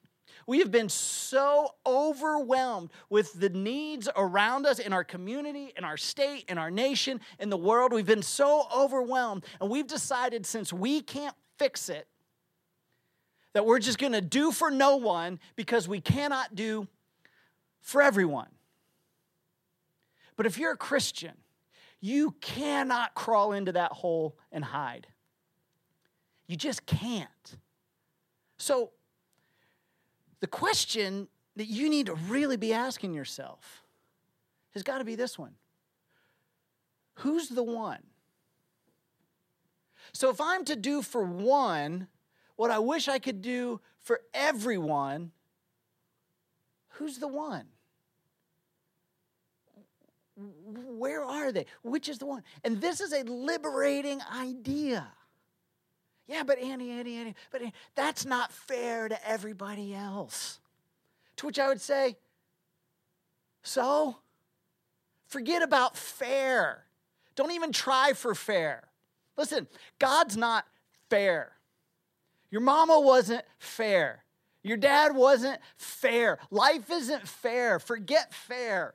we 0.46 0.60
have 0.60 0.72
been 0.72 0.90
so 0.90 1.76
overwhelmed 1.86 2.92
with 3.10 3.34
the 3.34 3.50
needs 3.50 4.10
around 4.16 4.66
us 4.66 4.78
in 4.78 4.94
our 4.94 5.04
community, 5.04 5.74
in 5.78 5.84
our 5.84 5.98
state, 5.98 6.46
in 6.50 6.58
our 6.58 6.70
nation, 6.70 7.20
in 7.40 7.50
the 7.50 7.58
world. 7.58 7.94
We've 7.94 8.06
been 8.06 8.22
so 8.22 8.68
overwhelmed, 8.76 9.46
and 9.60 9.70
we've 9.70 9.88
decided 9.88 10.46
since 10.46 10.72
we 10.72 11.02
can't 11.02 11.36
fix 11.58 11.90
it, 11.90 12.08
that 13.54 13.66
we're 13.66 13.80
just 13.80 14.00
going 14.00 14.14
to 14.14 14.22
do 14.22 14.52
for 14.52 14.70
no 14.70 14.98
one 14.98 15.40
because 15.56 15.88
we 15.88 16.02
cannot 16.02 16.56
do 16.56 16.88
for 17.80 18.02
everyone. 18.02 18.50
But 20.36 20.46
if 20.46 20.58
you're 20.58 20.74
a 20.74 20.78
Christian, 20.78 21.34
you 22.04 22.36
cannot 22.42 23.16
crawl 23.16 23.54
into 23.54 23.72
that 23.72 23.94
hole 23.94 24.38
and 24.52 24.62
hide. 24.62 25.08
You 26.48 26.58
just 26.58 26.86
can't. 26.86 27.56
So, 28.58 28.92
the 30.42 30.48
question 30.48 31.30
that 31.56 31.68
you 31.68 31.90
need 31.90 32.08
to 32.08 32.16
really 32.16 32.58
be 32.58 32.74
asking 32.74 33.14
yourself 33.14 33.84
has 34.74 34.84
got 34.84 34.98
to 34.98 35.06
be 35.06 35.16
this 35.16 35.40
one 35.40 35.54
Who's 37.20 37.48
the 37.48 37.64
one? 37.64 38.04
So 40.12 40.30
if 40.30 40.42
I'm 40.42 40.66
to 40.66 40.76
do 40.76 41.02
for 41.02 41.24
one 41.24 42.10
what 42.58 42.70
I 42.70 42.80
wish 42.80 43.08
I 43.08 43.18
could 43.18 43.42
do 43.42 43.80
for 44.02 44.20
everyone, 44.34 45.32
who's 46.90 47.20
the 47.20 47.30
one? 47.30 47.68
Where 50.36 51.24
are 51.24 51.52
they? 51.52 51.66
Which 51.84 52.10
is 52.10 52.18
the 52.18 52.26
one? 52.26 52.44
And 52.64 52.82
this 52.82 53.02
is 53.02 53.14
a 53.14 53.24
liberating 53.24 54.22
idea. 54.36 55.08
Yeah, 56.28 56.44
but 56.44 56.58
Andy, 56.58 56.90
Andy, 56.92 57.18
Andy, 57.18 57.36
but 57.52 57.62
Andy, 57.62 57.74
that's 57.96 58.26
not 58.26 58.52
fair 58.52 59.10
to 59.10 59.28
everybody 59.28 59.94
else. 59.94 60.60
To 61.38 61.48
which 61.48 61.60
I 61.60 61.68
would 61.68 61.82
say, 61.82 62.16
so 63.62 64.18
forget 65.28 65.62
about 65.62 65.98
fair. 65.98 66.86
Don't 67.36 67.52
even 67.52 67.72
try 67.72 68.14
for 68.14 68.34
fair. 68.34 68.84
Listen, 69.38 69.68
God's 70.00 70.38
not 70.38 70.66
fair. 71.10 71.54
Your 72.52 72.62
mama 72.62 73.00
wasn't 73.00 73.44
fair. 73.58 74.24
Your 74.64 74.78
dad 74.78 75.16
wasn't 75.16 75.60
fair. 75.76 76.38
Life 76.52 76.90
isn't 76.90 77.28
fair. 77.28 77.80
Forget 77.80 78.34
fair. 78.34 78.94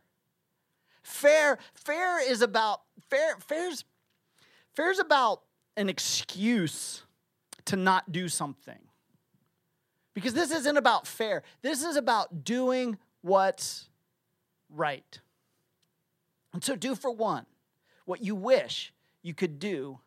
Fair, 1.09 1.59
fair 1.73 2.31
is 2.31 2.43
about 2.43 2.83
fair, 3.09 3.37
fair's 3.39 3.85
fair's 4.75 4.99
about 4.99 5.41
an 5.75 5.89
excuse 5.89 7.03
to 7.65 7.77
not 7.77 8.13
do 8.13 8.29
something. 8.29 8.79
Because 10.13 10.35
this 10.35 10.53
isn't 10.53 10.77
about 10.77 11.07
fair, 11.07 11.43
this 11.63 11.83
is 11.83 11.97
about 11.97 12.45
doing 12.45 12.99
what's 13.23 13.89
right. 14.69 15.19
And 16.53 16.63
so, 16.63 16.77
do 16.77 16.95
for 16.95 17.11
one 17.11 17.47
what 18.05 18.23
you 18.23 18.35
wish 18.35 18.93
you 19.23 19.33
could 19.33 19.59
do 19.59 20.01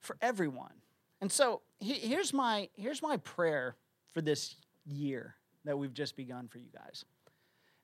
for 0.00 0.16
everyone. 0.20 0.74
And 1.20 1.30
so, 1.30 1.62
here's 1.78 2.34
my, 2.34 2.68
here's 2.74 3.02
my 3.02 3.18
prayer 3.18 3.76
for 4.12 4.20
this 4.20 4.56
year 4.84 5.36
that 5.64 5.78
we've 5.78 5.94
just 5.94 6.16
begun 6.16 6.48
for 6.48 6.58
you 6.58 6.68
guys 6.74 7.04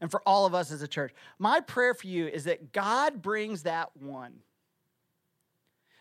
and 0.01 0.11
for 0.11 0.23
all 0.27 0.47
of 0.47 0.55
us 0.55 0.73
as 0.73 0.83
a 0.83 0.89
church. 0.89 1.13
My 1.39 1.61
prayer 1.61 1.95
for 1.95 2.07
you 2.07 2.27
is 2.27 2.45
that 2.45 2.73
God 2.73 3.23
brings 3.23 3.65
that 3.65 3.97
one, 3.97 4.35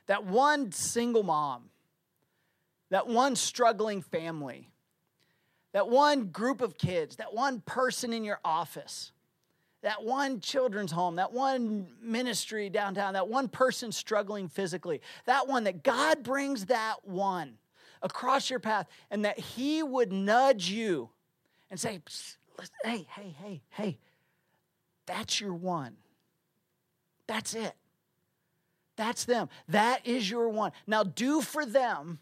that 0.08 0.26
one 0.26 0.72
single 0.72 1.24
mom 1.24 1.70
that 2.90 3.08
one 3.08 3.36
struggling 3.36 4.02
family, 4.02 4.70
that 5.72 5.88
one 5.88 6.26
group 6.26 6.62
of 6.62 6.78
kids, 6.78 7.18
that 7.18 7.34
one 7.34 7.62
person 7.62 8.14
in 8.14 8.24
your 8.24 8.40
office, 8.44 9.12
that 9.82 10.04
one 10.04 10.40
children's 10.40 10.92
home, 10.92 11.16
that 11.16 11.32
one 11.32 11.88
ministry 12.02 12.70
downtown, 12.70 13.14
that 13.14 13.28
one 13.28 13.48
person 13.48 13.92
struggling 13.92 14.50
physically, 14.50 15.02
that 15.26 15.48
one 15.48 15.64
that 15.64 15.84
God 15.84 16.24
brings 16.24 16.66
that 16.66 17.08
one 17.08 17.58
across 18.02 18.50
your 18.50 18.60
path 18.60 18.88
and 19.12 19.24
that 19.24 19.40
He 19.40 19.84
would 19.84 20.12
nudge 20.12 20.70
you 20.70 21.10
and 21.70 21.80
say, 21.80 22.02
hey, 22.84 23.08
hey, 23.16 23.36
hey, 23.40 23.62
hey, 23.70 23.98
that's 25.06 25.40
your 25.40 25.54
one. 25.54 25.96
That's 27.28 27.54
it. 27.54 27.74
That's 28.96 29.26
them. 29.26 29.50
That 29.68 30.06
is 30.06 30.30
your 30.30 30.50
one. 30.50 30.72
Now 30.88 31.04
do 31.04 31.42
for 31.42 31.66
them 31.66 32.20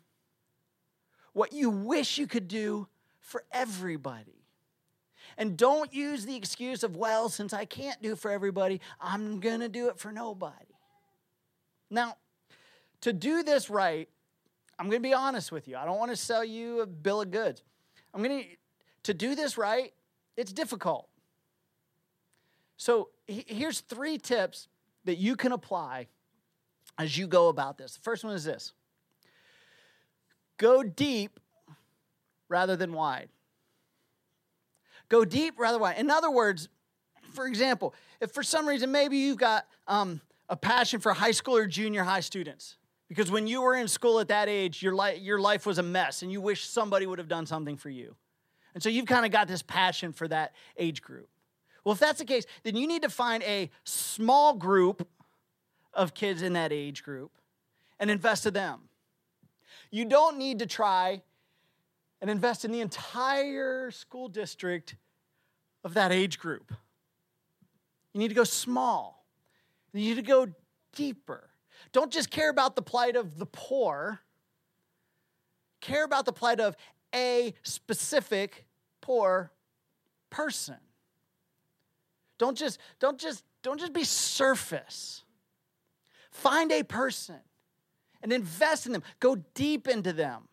what 1.34 1.54
you 1.54 1.70
wish 1.70 2.18
you 2.18 2.28
could 2.28 2.48
do 2.48 2.88
for 3.20 3.44
everybody. 3.52 4.44
And 5.38 5.56
don't 5.56 5.94
use 5.94 6.26
the 6.26 6.36
excuse 6.36 6.84
of, 6.84 6.96
well, 6.96 7.30
since 7.30 7.54
I 7.54 7.66
can't 7.66 8.02
do 8.02 8.16
for 8.16 8.32
everybody, 8.32 8.82
I'm 9.00 9.40
going 9.40 9.60
to 9.60 9.70
do 9.70 9.88
it 9.90 10.00
for 10.00 10.12
nobody. 10.12 10.76
Now, 11.90 12.16
to 13.02 13.14
do 13.14 13.44
this 13.44 13.70
right, 13.70 14.10
I'm 14.80 14.90
going 14.90 15.02
to 15.02 15.08
be 15.08 15.14
honest 15.14 15.52
with 15.52 15.68
you. 15.68 15.78
I 15.78 15.86
don't 15.86 16.00
want 16.00 16.12
to 16.12 16.18
sell 16.18 16.44
you 16.44 16.82
a 16.82 16.88
bill 16.88 17.22
of 17.22 17.32
goods. 17.32 17.62
I'm 18.14 18.24
going 18.24 18.44
to 18.44 18.50
to 19.04 19.14
do 19.14 19.36
this 19.36 19.58
right, 19.58 19.94
it's 20.38 20.54
difficult. 20.54 21.10
So 22.78 23.10
here's 23.28 23.82
three 23.82 24.18
tips 24.18 24.68
that 25.06 25.18
you 25.18 25.36
can 25.36 25.52
apply 25.52 26.08
as 26.98 27.18
you 27.18 27.28
go 27.28 27.50
about 27.50 27.78
this. 27.78 27.96
The 27.96 28.02
first 28.02 28.24
one 28.24 28.34
is 28.34 28.44
this 28.44 28.74
go 30.58 30.84
deep 30.84 31.40
rather 32.50 32.76
than 32.76 32.94
wide. 32.94 33.30
Go 35.10 35.26
deep 35.26 35.56
rather 35.58 35.80
wide. 35.80 35.98
In 35.98 36.10
other 36.12 36.30
words, 36.30 36.70
for 37.34 37.48
example, 37.48 37.94
if 38.22 38.32
for 38.32 38.44
some 38.44 38.68
reason 38.68 38.92
maybe 38.92 39.18
you've 39.18 39.38
got 39.38 39.66
um, 39.88 40.22
a 40.50 40.56
passion 40.56 41.00
for 41.00 41.14
high 41.14 41.32
school 41.32 41.56
or 41.58 41.68
junior 41.68 42.04
high 42.04 42.20
students, 42.20 42.78
because 43.08 43.32
when 43.32 43.48
you 43.48 43.62
were 43.62 43.76
in 43.76 43.88
school 43.88 44.20
at 44.20 44.28
that 44.28 44.50
age, 44.50 44.84
your, 44.84 44.96
li- 44.96 45.18
your 45.18 45.40
life 45.40 45.66
was 45.66 45.78
a 45.78 45.84
mess 45.84 46.22
and 46.22 46.32
you 46.32 46.42
wish 46.42 46.66
somebody 46.66 47.06
would 47.06 47.20
have 47.20 47.28
done 47.28 47.46
something 47.46 47.78
for 47.78 47.90
you. 47.90 48.16
And 48.78 48.84
so 48.84 48.90
you've 48.90 49.08
kind 49.08 49.26
of 49.26 49.32
got 49.32 49.48
this 49.48 49.64
passion 49.64 50.14
for 50.14 50.28
that 50.28 50.54
age 50.78 51.02
group. 51.02 51.30
Well, 51.84 51.94
if 51.94 52.00
that's 52.00 52.20
the 52.20 52.26
case, 52.26 52.46
then 52.62 52.76
you 52.76 52.86
need 52.86 53.02
to 53.02 53.10
find 53.10 53.42
a 53.42 53.72
small 53.86 54.54
group 54.54 55.08
of 55.96 56.14
kids 56.14 56.44
in 56.44 56.54
that 56.54 56.72
age 56.72 57.04
group 57.04 57.32
and 58.00 58.12
invest 58.12 58.46
in 58.46 58.54
them. 58.54 58.82
You 59.90 60.06
don't 60.06 60.38
need 60.38 60.60
to 60.60 60.68
try 60.68 61.24
and 62.22 62.30
invest 62.30 62.66
in 62.66 62.72
the 62.72 62.82
entire 62.82 63.90
school 63.90 64.28
district 64.28 64.96
of 65.84 65.96
that 65.96 66.12
age 66.12 66.38
group. 66.38 66.72
You 68.14 68.20
need 68.20 68.28
to 68.28 68.36
go 68.36 68.44
small. 68.44 69.26
You 69.92 70.02
need 70.02 70.18
to 70.18 70.22
go 70.22 70.50
deeper. 70.94 71.50
Don't 71.94 72.12
just 72.12 72.30
care 72.30 72.52
about 72.52 72.76
the 72.76 72.84
plight 72.84 73.16
of 73.16 73.40
the 73.40 73.48
poor, 73.48 74.20
care 75.82 76.04
about 76.04 76.26
the 76.26 76.32
plight 76.32 76.60
of 76.60 76.76
a 77.16 77.56
specific 77.64 78.67
poor 79.02 79.52
person. 80.30 80.78
Don't 82.38 82.58
just 82.58 82.80
don't 83.00 83.20
just 83.20 83.44
don't 83.64 83.80
just 83.80 83.94
be 83.94 84.04
surface. 84.04 85.24
Find 86.32 86.72
a 86.72 86.84
person 86.84 87.40
and 88.22 88.32
invest 88.32 88.86
in 88.86 88.92
them. 88.92 89.04
Go 89.20 89.38
deep 89.54 89.88
into 89.88 90.14
them. 90.14 90.48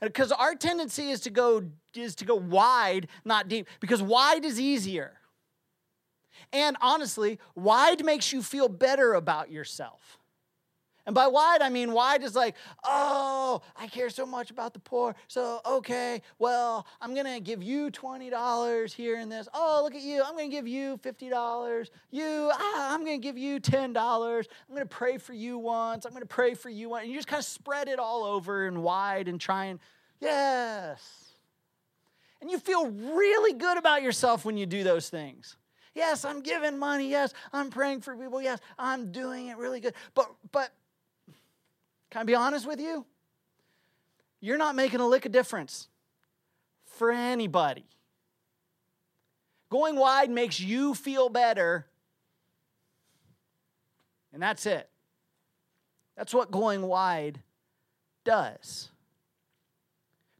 Because 0.00 0.30
our 0.30 0.54
tendency 0.54 1.10
is 1.10 1.20
to 1.22 1.30
go 1.30 1.64
is 1.94 2.14
to 2.16 2.24
go 2.24 2.34
wide, 2.34 3.08
not 3.24 3.48
deep, 3.48 3.66
because 3.80 4.02
wide 4.02 4.44
is 4.44 4.60
easier. 4.60 5.14
And 6.52 6.76
honestly, 6.80 7.38
wide 7.54 8.04
makes 8.04 8.32
you 8.32 8.42
feel 8.42 8.68
better 8.68 9.14
about 9.14 9.50
yourself. 9.50 10.18
And 11.06 11.14
by 11.14 11.28
wide, 11.28 11.62
I 11.62 11.68
mean 11.68 11.92
wide 11.92 12.24
is 12.24 12.34
like, 12.34 12.56
oh, 12.82 13.62
I 13.76 13.86
care 13.86 14.10
so 14.10 14.26
much 14.26 14.50
about 14.50 14.74
the 14.74 14.80
poor. 14.80 15.14
So, 15.28 15.60
okay, 15.64 16.20
well, 16.40 16.84
I'm 17.00 17.14
going 17.14 17.32
to 17.32 17.38
give 17.40 17.62
you 17.62 17.90
$20 17.92 18.92
here 18.92 19.20
in 19.20 19.28
this. 19.28 19.48
Oh, 19.54 19.80
look 19.84 19.94
at 19.94 20.02
you. 20.02 20.22
I'm 20.24 20.32
going 20.36 20.50
to 20.50 20.56
give 20.56 20.66
you 20.66 20.98
$50. 20.98 21.90
You, 22.10 22.50
ah, 22.52 22.92
I'm 22.92 23.04
going 23.04 23.20
to 23.20 23.24
give 23.24 23.38
you 23.38 23.60
$10. 23.60 23.96
I'm 23.96 24.74
going 24.74 24.80
to 24.80 24.86
pray 24.86 25.16
for 25.16 25.32
you 25.32 25.58
once. 25.58 26.04
I'm 26.04 26.10
going 26.10 26.22
to 26.22 26.26
pray 26.26 26.54
for 26.54 26.70
you 26.70 26.88
once. 26.88 27.04
And 27.04 27.12
you 27.12 27.18
just 27.18 27.28
kind 27.28 27.40
of 27.40 27.46
spread 27.46 27.86
it 27.86 28.00
all 28.00 28.24
over 28.24 28.66
and 28.66 28.82
wide 28.82 29.28
and 29.28 29.40
try 29.40 29.66
and, 29.66 29.78
yes. 30.20 31.26
And 32.40 32.50
you 32.50 32.58
feel 32.58 32.90
really 32.90 33.52
good 33.52 33.78
about 33.78 34.02
yourself 34.02 34.44
when 34.44 34.56
you 34.56 34.66
do 34.66 34.82
those 34.82 35.08
things. 35.08 35.56
Yes, 35.94 36.24
I'm 36.24 36.42
giving 36.42 36.78
money. 36.78 37.08
Yes, 37.08 37.32
I'm 37.52 37.70
praying 37.70 38.02
for 38.02 38.14
people. 38.14 38.42
Yes, 38.42 38.60
I'm 38.78 39.12
doing 39.12 39.46
it 39.46 39.56
really 39.56 39.80
good. 39.80 39.94
But 40.14 40.30
but 40.52 40.70
can 42.10 42.20
I 42.20 42.24
be 42.24 42.34
honest 42.34 42.66
with 42.66 42.80
you? 42.80 43.04
You're 44.40 44.58
not 44.58 44.76
making 44.76 45.00
a 45.00 45.06
lick 45.06 45.26
of 45.26 45.32
difference 45.32 45.88
for 46.84 47.10
anybody. 47.10 47.86
Going 49.70 49.96
wide 49.96 50.30
makes 50.30 50.60
you 50.60 50.94
feel 50.94 51.28
better, 51.28 51.86
and 54.32 54.40
that's 54.40 54.66
it. 54.66 54.88
That's 56.16 56.32
what 56.32 56.50
going 56.50 56.82
wide 56.82 57.40
does. 58.24 58.90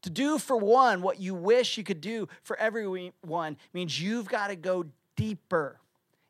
To 0.02 0.11
do 0.11 0.38
for 0.38 0.57
one 0.57 1.02
what 1.02 1.18
you 1.18 1.35
wish 1.35 1.76
you 1.76 1.83
could 1.83 2.00
do 2.00 2.29
for 2.42 2.57
everyone 2.59 3.57
means 3.72 4.00
you've 4.00 4.29
got 4.29 4.48
to 4.48 4.57
go 4.57 4.87
deeper 5.16 5.81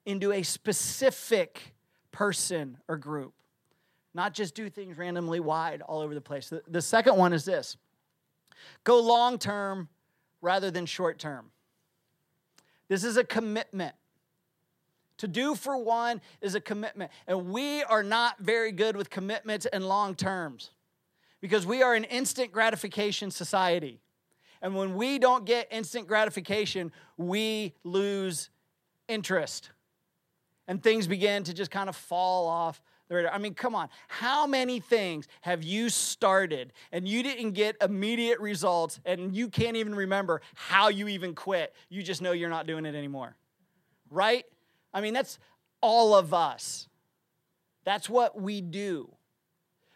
into 0.06 0.32
a 0.32 0.42
specific 0.42 1.74
person 2.10 2.78
or 2.88 2.96
group 2.96 3.34
not 4.16 4.32
just 4.32 4.54
do 4.54 4.70
things 4.70 4.96
randomly 4.96 5.40
wide 5.40 5.82
all 5.82 6.00
over 6.00 6.14
the 6.14 6.20
place. 6.22 6.48
The, 6.48 6.62
the 6.66 6.80
second 6.80 7.16
one 7.16 7.34
is 7.34 7.44
this 7.44 7.76
go 8.82 8.98
long 8.98 9.38
term 9.38 9.88
rather 10.40 10.70
than 10.70 10.86
short 10.86 11.18
term. 11.18 11.50
This 12.88 13.04
is 13.04 13.16
a 13.16 13.24
commitment. 13.24 13.94
To 15.18 15.28
do 15.28 15.54
for 15.54 15.76
one 15.76 16.20
is 16.40 16.54
a 16.54 16.60
commitment. 16.60 17.10
And 17.26 17.50
we 17.50 17.82
are 17.82 18.02
not 18.02 18.38
very 18.38 18.72
good 18.72 18.96
with 18.96 19.10
commitments 19.10 19.66
and 19.66 19.86
long 19.86 20.14
terms 20.14 20.70
because 21.40 21.66
we 21.66 21.82
are 21.82 21.94
an 21.94 22.04
instant 22.04 22.52
gratification 22.52 23.30
society. 23.30 24.00
And 24.62 24.74
when 24.74 24.94
we 24.94 25.18
don't 25.18 25.44
get 25.44 25.68
instant 25.70 26.06
gratification, 26.06 26.90
we 27.18 27.74
lose 27.84 28.48
interest. 29.08 29.70
And 30.68 30.82
things 30.82 31.06
begin 31.06 31.44
to 31.44 31.54
just 31.54 31.70
kind 31.70 31.88
of 31.88 31.96
fall 31.96 32.46
off 32.48 32.80
I 33.10 33.38
mean, 33.38 33.54
come 33.54 33.74
on. 33.74 33.88
How 34.08 34.46
many 34.46 34.80
things 34.80 35.28
have 35.42 35.62
you 35.62 35.88
started 35.90 36.72
and 36.90 37.06
you 37.06 37.22
didn't 37.22 37.52
get 37.52 37.76
immediate 37.80 38.40
results 38.40 39.00
and 39.04 39.34
you 39.34 39.48
can't 39.48 39.76
even 39.76 39.94
remember 39.94 40.42
how 40.54 40.88
you 40.88 41.08
even 41.08 41.34
quit? 41.34 41.74
You 41.88 42.02
just 42.02 42.20
know 42.20 42.32
you're 42.32 42.50
not 42.50 42.66
doing 42.66 42.84
it 42.84 42.94
anymore. 42.94 43.36
Right? 44.10 44.44
I 44.92 45.00
mean, 45.00 45.14
that's 45.14 45.38
all 45.80 46.14
of 46.14 46.34
us. 46.34 46.88
That's 47.84 48.10
what 48.10 48.40
we 48.40 48.60
do. 48.60 49.08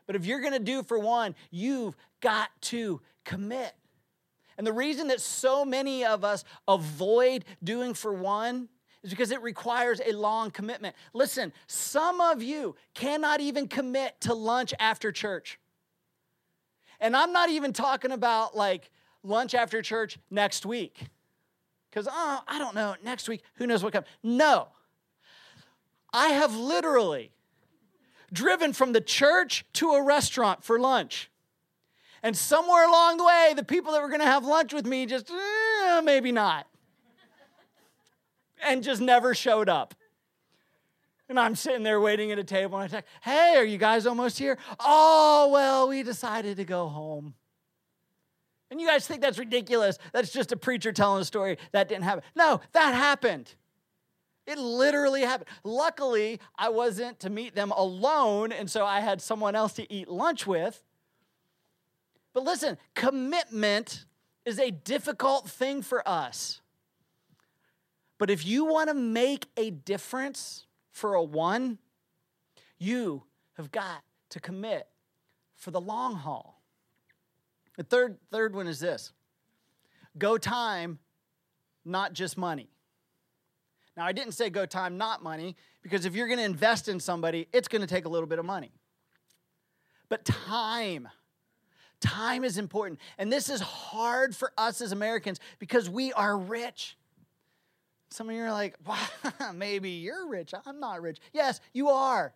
But 0.07 0.15
if 0.15 0.25
you're 0.25 0.41
going 0.41 0.53
to 0.53 0.59
do 0.59 0.83
for 0.83 0.99
one, 0.99 1.35
you've 1.51 1.97
got 2.21 2.49
to 2.63 3.01
commit. 3.25 3.75
And 4.57 4.67
the 4.67 4.73
reason 4.73 5.09
that 5.09 5.21
so 5.21 5.65
many 5.65 6.05
of 6.05 6.25
us 6.25 6.45
avoid 6.69 7.45
doing 7.65 7.95
for 7.95 8.13
one 8.13 8.69
is 9.03 9.11
because 9.11 9.31
it 9.31 9.41
requires 9.43 10.01
a 10.05 10.13
long 10.13 10.51
commitment. 10.51 10.95
Listen, 11.15 11.53
some 11.67 12.21
of 12.21 12.43
you 12.43 12.77
cannot 12.95 13.41
even 13.41 13.67
commit 13.67 14.21
to 14.23 14.35
lunch 14.35 14.75
after 14.79 15.11
church. 15.11 15.59
And 17.01 17.17
I'm 17.17 17.33
not 17.33 17.49
even 17.49 17.73
talking 17.73 18.13
about 18.13 18.57
like 18.57 18.91
lunch 19.23 19.55
after 19.55 19.81
church 19.81 20.19
next 20.31 20.67
week. 20.67 21.07
Because, 21.91 22.07
oh, 22.11 22.41
I 22.47 22.59
don't 22.59 22.75
know, 22.75 22.95
next 23.03 23.29
week, 23.29 23.43
who 23.55 23.67
knows 23.67 23.83
what 23.83 23.93
comes. 23.93 24.07
No. 24.23 24.69
I 26.13 26.29
have 26.29 26.55
literally 26.55 27.33
driven 28.33 28.73
from 28.73 28.93
the 28.93 29.01
church 29.01 29.65
to 29.75 29.93
a 29.93 30.03
restaurant 30.03 30.63
for 30.63 30.79
lunch. 30.79 31.31
And 32.23 32.37
somewhere 32.37 32.87
along 32.87 33.17
the 33.17 33.25
way, 33.25 33.55
the 33.57 33.65
people 33.65 33.93
that 33.93 34.03
were 34.03 34.09
going 34.09 34.21
to 34.21 34.27
have 34.27 34.45
lunch 34.45 34.75
with 34.75 34.87
me 34.87 35.07
just, 35.07 35.31
eh, 35.31 36.01
maybe 36.03 36.31
not 36.33 36.70
and 38.65 38.83
just 38.83 39.01
never 39.01 39.35
showed 39.35 39.69
up. 39.69 39.95
And 41.29 41.39
I'm 41.39 41.55
sitting 41.55 41.85
there 41.85 42.01
waiting 42.01 42.33
at 42.33 42.39
a 42.39 42.45
table 42.45 42.79
and 42.79 42.85
I 42.85 42.89
text, 42.89 43.09
hey, 43.23 43.55
are 43.57 43.65
you 43.65 43.79
guys 43.79 44.07
almost 44.07 44.39
here? 44.39 44.59
Oh, 44.81 45.51
well, 45.53 45.89
we 45.89 46.03
decided 46.03 46.57
to 46.57 46.65
go 46.65 46.89
home. 46.89 47.35
And 48.71 48.81
you 48.81 48.87
guys 48.87 49.07
think 49.07 49.21
that's 49.21 49.39
ridiculous. 49.39 49.99
That's 50.13 50.33
just 50.33 50.53
a 50.53 50.57
preacher 50.57 50.93
telling 50.93 51.23
a 51.23 51.25
story. 51.25 51.59
That 51.73 51.89
didn't 51.89 52.05
happen. 52.05 52.25
No, 52.35 52.61
that 52.73 52.95
happened. 52.95 53.55
It 54.47 54.59
literally 54.59 55.23
happened. 55.23 55.49
Luckily, 55.63 56.41
I 56.57 56.71
wasn't 56.71 57.21
to 57.21 57.31
meet 57.31 57.55
them 57.55 57.73
alone, 57.73 58.51
and 58.51 58.69
so 58.69 58.85
I 58.85 58.99
had 59.01 59.21
someone 59.21 59.55
else 59.55 59.75
to 59.75 59.93
eat 59.93 60.09
lunch 60.09 60.47
with. 60.47 60.83
But 62.33 62.45
listen, 62.45 62.79
commitment 62.95 64.07
is 64.45 64.59
a 64.59 64.71
difficult 64.71 65.49
thing 65.49 65.83
for 65.83 66.07
us. 66.09 66.61
But 68.21 68.29
if 68.29 68.45
you 68.45 68.67
want 68.67 68.91
to 68.91 68.95
make 68.95 69.47
a 69.57 69.71
difference 69.71 70.67
for 70.93 71.15
a 71.15 71.23
one, 71.23 71.79
you 72.79 73.25
have 73.55 73.73
got 73.73 74.03
to 74.29 74.39
commit 74.39 74.89
for 75.57 75.71
the 75.71 75.81
long 75.81 76.17
haul. 76.17 76.61
The 77.79 77.83
third, 77.83 78.19
third 78.31 78.55
one 78.55 78.67
is 78.67 78.79
this 78.79 79.13
go 80.19 80.37
time, 80.37 80.99
not 81.87 82.13
just 82.13 82.37
money. 82.37 82.69
Now, 83.97 84.05
I 84.05 84.13
didn't 84.13 84.33
say 84.33 84.51
go 84.51 84.67
time, 84.67 84.99
not 84.99 85.23
money, 85.23 85.57
because 85.81 86.05
if 86.05 86.15
you're 86.15 86.29
going 86.29 86.41
to 86.41 86.45
invest 86.45 86.89
in 86.89 87.01
somebody, 87.01 87.49
it's 87.55 87.69
going 87.69 87.81
to 87.81 87.89
take 87.89 88.05
a 88.05 88.11
little 88.11 88.29
bit 88.29 88.39
of 88.39 88.45
money. 88.45 88.73
But 90.11 90.27
time, 90.27 91.09
time 92.01 92.45
is 92.45 92.59
important. 92.59 93.01
And 93.17 93.33
this 93.33 93.49
is 93.49 93.63
hard 93.63 94.37
for 94.37 94.53
us 94.59 94.83
as 94.83 94.93
Americans 94.93 95.41
because 95.59 95.89
we 95.89 96.13
are 96.13 96.37
rich. 96.37 96.99
Some 98.11 98.29
of 98.29 98.35
you 98.35 98.43
are 98.43 98.53
like, 98.53 98.77
wow, 98.87 99.53
maybe 99.55 99.91
you're 99.91 100.27
rich. 100.27 100.53
I'm 100.67 100.81
not 100.81 101.01
rich. 101.01 101.19
Yes, 101.33 101.61
you 101.73 101.89
are. 101.89 102.35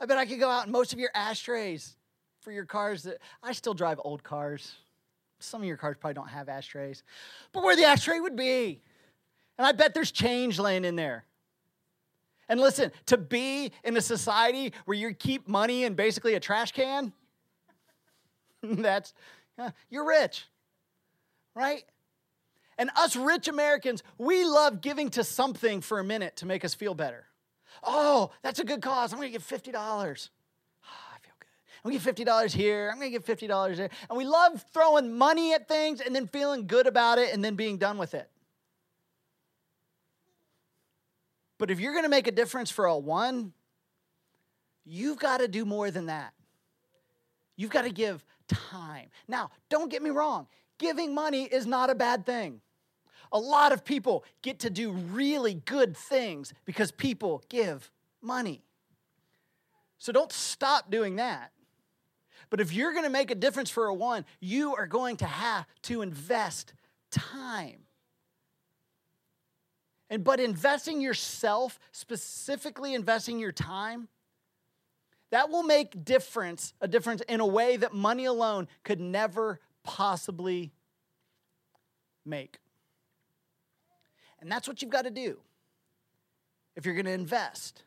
I 0.00 0.06
bet 0.06 0.18
I 0.18 0.26
could 0.26 0.38
go 0.38 0.50
out 0.50 0.64
and 0.64 0.72
most 0.72 0.92
of 0.92 0.98
your 0.98 1.10
ashtrays 1.14 1.96
for 2.40 2.52
your 2.52 2.66
cars 2.66 3.02
that 3.04 3.18
I 3.42 3.52
still 3.52 3.74
drive 3.74 3.98
old 4.04 4.22
cars. 4.22 4.74
Some 5.38 5.62
of 5.62 5.66
your 5.66 5.76
cars 5.76 5.96
probably 5.98 6.14
don't 6.14 6.28
have 6.28 6.48
ashtrays, 6.48 7.02
but 7.52 7.62
where 7.62 7.76
the 7.76 7.84
ashtray 7.84 8.20
would 8.20 8.36
be. 8.36 8.80
And 9.58 9.66
I 9.66 9.72
bet 9.72 9.94
there's 9.94 10.10
change 10.10 10.58
laying 10.58 10.84
in 10.84 10.96
there. 10.96 11.24
And 12.48 12.60
listen, 12.60 12.92
to 13.06 13.16
be 13.16 13.72
in 13.84 13.96
a 13.96 14.00
society 14.00 14.72
where 14.84 14.96
you 14.96 15.12
keep 15.14 15.48
money 15.48 15.84
in 15.84 15.94
basically 15.94 16.34
a 16.34 16.40
trash 16.40 16.72
can, 16.72 17.12
that's, 18.62 19.12
you're 19.90 20.06
rich, 20.06 20.46
right? 21.54 21.84
And 22.78 22.90
us 22.96 23.16
rich 23.16 23.48
Americans, 23.48 24.02
we 24.18 24.44
love 24.44 24.80
giving 24.80 25.08
to 25.10 25.24
something 25.24 25.80
for 25.80 25.98
a 25.98 26.04
minute 26.04 26.36
to 26.36 26.46
make 26.46 26.64
us 26.64 26.74
feel 26.74 26.94
better. 26.94 27.24
Oh, 27.82 28.30
that's 28.42 28.58
a 28.58 28.64
good 28.64 28.82
cause. 28.82 29.12
I'm 29.12 29.18
going 29.18 29.32
to 29.32 29.38
give 29.38 29.46
$50. 29.46 29.72
Oh, 29.74 29.82
I 29.82 31.18
feel 31.18 31.32
good. 31.38 31.48
I'm 31.84 31.90
going 31.90 31.98
to 31.98 32.12
give 32.12 32.26
$50 32.26 32.52
here. 32.52 32.90
I'm 32.92 32.98
going 32.98 33.12
to 33.12 33.18
give 33.18 33.24
$50 33.24 33.76
there. 33.76 33.90
And 34.08 34.18
we 34.18 34.24
love 34.24 34.64
throwing 34.72 35.16
money 35.16 35.54
at 35.54 35.68
things 35.68 36.00
and 36.00 36.14
then 36.14 36.26
feeling 36.26 36.66
good 36.66 36.86
about 36.86 37.18
it 37.18 37.32
and 37.32 37.44
then 37.44 37.54
being 37.54 37.78
done 37.78 37.98
with 37.98 38.14
it. 38.14 38.28
But 41.58 41.70
if 41.70 41.80
you're 41.80 41.92
going 41.92 42.04
to 42.04 42.10
make 42.10 42.26
a 42.26 42.32
difference 42.32 42.70
for 42.70 42.84
a 42.84 42.96
one, 42.96 43.52
you've 44.84 45.18
got 45.18 45.38
to 45.38 45.48
do 45.48 45.64
more 45.64 45.90
than 45.90 46.06
that. 46.06 46.34
You've 47.56 47.70
got 47.70 47.82
to 47.82 47.90
give 47.90 48.22
time. 48.46 49.08
Now, 49.26 49.50
don't 49.70 49.90
get 49.90 50.02
me 50.02 50.10
wrong, 50.10 50.46
giving 50.78 51.14
money 51.14 51.44
is 51.44 51.66
not 51.66 51.88
a 51.88 51.94
bad 51.94 52.26
thing. 52.26 52.60
A 53.36 53.38
lot 53.38 53.72
of 53.72 53.84
people 53.84 54.24
get 54.40 54.60
to 54.60 54.70
do 54.70 54.92
really 54.92 55.52
good 55.52 55.94
things 55.94 56.54
because 56.64 56.90
people 56.90 57.44
give 57.50 57.90
money. 58.22 58.62
So 59.98 60.10
don't 60.10 60.32
stop 60.32 60.90
doing 60.90 61.16
that. 61.16 61.52
But 62.48 62.62
if 62.62 62.72
you're 62.72 62.92
going 62.92 63.04
to 63.04 63.10
make 63.10 63.30
a 63.30 63.34
difference 63.34 63.68
for 63.68 63.88
a 63.88 63.94
one, 63.94 64.24
you 64.40 64.74
are 64.74 64.86
going 64.86 65.18
to 65.18 65.26
have 65.26 65.66
to 65.82 66.00
invest 66.00 66.72
time. 67.10 67.80
And 70.08 70.24
but 70.24 70.40
investing 70.40 71.02
yourself, 71.02 71.78
specifically 71.92 72.94
investing 72.94 73.38
your 73.38 73.52
time, 73.52 74.08
that 75.30 75.50
will 75.50 75.62
make 75.62 76.06
difference, 76.06 76.72
a 76.80 76.88
difference 76.88 77.20
in 77.28 77.40
a 77.40 77.46
way 77.46 77.76
that 77.76 77.92
money 77.92 78.24
alone 78.24 78.66
could 78.82 78.98
never 78.98 79.60
possibly 79.82 80.72
make. 82.24 82.60
And 84.46 84.52
that's 84.52 84.68
what 84.68 84.80
you've 84.80 84.92
got 84.92 85.02
to 85.02 85.10
do 85.10 85.38
if 86.76 86.86
you're 86.86 86.94
going 86.94 87.06
to 87.06 87.10
invest 87.10 87.82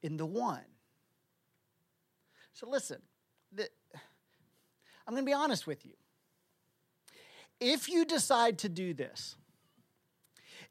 in 0.00 0.16
the 0.16 0.24
one. 0.24 0.60
So 2.52 2.70
listen, 2.70 3.02
the, 3.50 3.68
I'm 3.92 5.14
going 5.14 5.24
to 5.24 5.28
be 5.28 5.32
honest 5.32 5.66
with 5.66 5.84
you. 5.84 5.94
If 7.58 7.88
you 7.88 8.04
decide 8.04 8.58
to 8.58 8.68
do 8.68 8.94
this, 8.94 9.34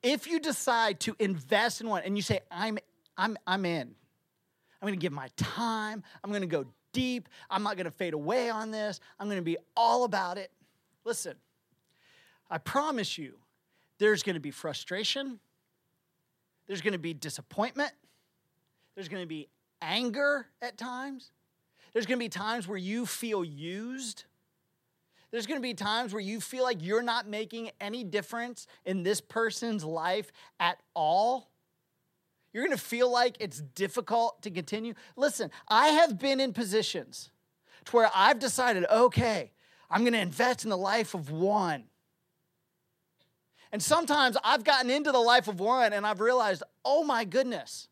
if 0.01 0.27
you 0.27 0.39
decide 0.39 1.01
to 1.01 1.15
invest 1.19 1.81
in 1.81 1.89
one 1.89 2.03
and 2.03 2.15
you 2.15 2.21
say, 2.21 2.39
I'm, 2.49 2.77
I'm, 3.17 3.35
I'm 3.45 3.65
in, 3.65 3.81
I'm 4.81 4.87
going 4.87 4.93
to 4.93 4.97
give 4.97 5.11
my 5.11 5.27
time, 5.35 6.03
I'm 6.23 6.29
going 6.29 6.39
to 6.39 6.47
go 6.47 6.67
deep, 6.93 7.27
I'm 7.49 7.63
not 7.63 7.75
going 7.75 7.83
to 7.83 7.91
fade 7.91 8.13
away 8.13 8.49
on 8.49 8.71
this, 8.71 9.01
I'm 9.19 9.27
going 9.27 9.41
to 9.41 9.43
be 9.43 9.57
all 9.75 10.05
about 10.05 10.37
it. 10.37 10.51
Listen, 11.03 11.35
I 12.49 12.59
promise 12.59 13.17
you, 13.17 13.39
there's 13.97 14.23
going 14.23 14.35
to 14.35 14.39
be 14.39 14.51
frustration, 14.51 15.39
there's 16.67 16.81
going 16.81 16.93
to 16.93 16.99
be 16.99 17.13
disappointment, 17.13 17.91
there's 18.95 19.09
going 19.09 19.23
to 19.23 19.27
be 19.27 19.47
anger 19.81 20.47
at 20.61 20.77
times, 20.77 21.31
there's 21.93 22.05
going 22.05 22.19
to 22.19 22.23
be 22.23 22.29
times 22.29 22.67
where 22.67 22.77
you 22.77 23.05
feel 23.05 23.43
used. 23.43 24.25
There's 25.31 25.47
going 25.47 25.57
to 25.57 25.61
be 25.61 25.73
times 25.73 26.13
where 26.13 26.21
you 26.21 26.39
feel 26.39 26.63
like 26.63 26.77
you're 26.81 27.01
not 27.01 27.27
making 27.27 27.71
any 27.81 28.05
difference 28.05 28.67
in 28.85 29.03
this 29.03 29.19
person's 29.19 29.83
life 29.83 30.31
at 30.61 30.77
all. 30.93 31.49
You're 32.53 32.65
going 32.65 32.77
to 32.77 32.81
feel 32.81 33.11
like 33.11 33.35
it's 33.41 33.59
difficult 33.59 34.41
to 34.43 34.49
continue. 34.49 34.93
Listen, 35.17 35.51
I 35.67 35.87
have 35.89 36.17
been 36.17 36.39
in 36.39 36.53
positions 36.53 37.31
to 37.83 37.95
where 37.97 38.09
I've 38.15 38.39
decided, 38.39 38.85
okay, 38.89 39.51
I'm 39.89 40.03
going 40.03 40.13
to 40.13 40.19
invest 40.19 40.63
in 40.63 40.69
the 40.69 40.77
life 40.77 41.13
of 41.13 41.31
one. 41.31 41.83
And 43.75 43.83
sometimes 43.83 44.37
I've 44.41 44.63
gotten 44.63 44.89
into 44.89 45.11
the 45.11 45.19
life 45.19 45.49
of 45.49 45.59
one 45.59 45.91
and 45.91 46.07
I've 46.07 46.21
realized, 46.21 46.63
oh 46.85 47.03
my 47.03 47.25
goodness, 47.25 47.89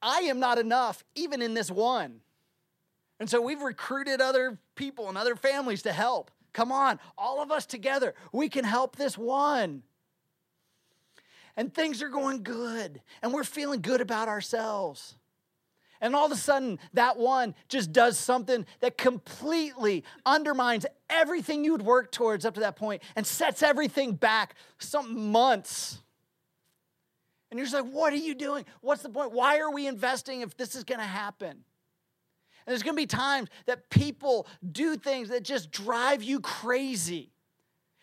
I 0.00 0.20
am 0.20 0.40
not 0.40 0.56
enough 0.56 1.04
even 1.14 1.42
in 1.42 1.52
this 1.52 1.70
one. 1.70 2.20
And 3.20 3.28
so 3.28 3.42
we've 3.42 3.60
recruited 3.60 4.22
other 4.22 4.56
people 4.74 5.10
and 5.10 5.18
other 5.18 5.36
families 5.36 5.82
to 5.82 5.92
help. 5.92 6.30
Come 6.54 6.72
on, 6.72 6.98
all 7.18 7.42
of 7.42 7.52
us 7.52 7.66
together, 7.66 8.14
we 8.32 8.48
can 8.48 8.64
help 8.64 8.96
this 8.96 9.18
one. 9.18 9.82
And 11.58 11.74
things 11.74 12.00
are 12.00 12.08
going 12.08 12.42
good, 12.42 13.02
and 13.20 13.34
we're 13.34 13.44
feeling 13.44 13.82
good 13.82 14.00
about 14.00 14.28
ourselves. 14.28 15.14
And 16.00 16.14
all 16.14 16.26
of 16.26 16.32
a 16.32 16.36
sudden, 16.36 16.78
that 16.92 17.16
one 17.16 17.54
just 17.68 17.92
does 17.92 18.18
something 18.18 18.66
that 18.80 18.98
completely 18.98 20.04
undermines 20.26 20.84
everything 21.08 21.64
you'd 21.64 21.82
worked 21.82 22.12
towards 22.12 22.44
up 22.44 22.54
to 22.54 22.60
that 22.60 22.76
point 22.76 23.02
and 23.16 23.26
sets 23.26 23.62
everything 23.62 24.14
back 24.14 24.54
some 24.78 25.30
months. 25.30 25.98
And 27.50 27.58
you're 27.58 27.66
just 27.66 27.74
like, 27.74 27.92
what 27.92 28.12
are 28.12 28.16
you 28.16 28.34
doing? 28.34 28.64
What's 28.80 29.02
the 29.02 29.08
point? 29.08 29.32
Why 29.32 29.60
are 29.60 29.70
we 29.70 29.86
investing 29.86 30.40
if 30.40 30.56
this 30.56 30.74
is 30.74 30.84
going 30.84 30.98
to 30.98 31.06
happen? 31.06 31.50
And 31.50 32.72
there's 32.72 32.82
going 32.82 32.96
to 32.96 33.00
be 33.00 33.06
times 33.06 33.48
that 33.66 33.90
people 33.90 34.46
do 34.72 34.96
things 34.96 35.28
that 35.28 35.44
just 35.44 35.70
drive 35.70 36.22
you 36.22 36.40
crazy. 36.40 37.30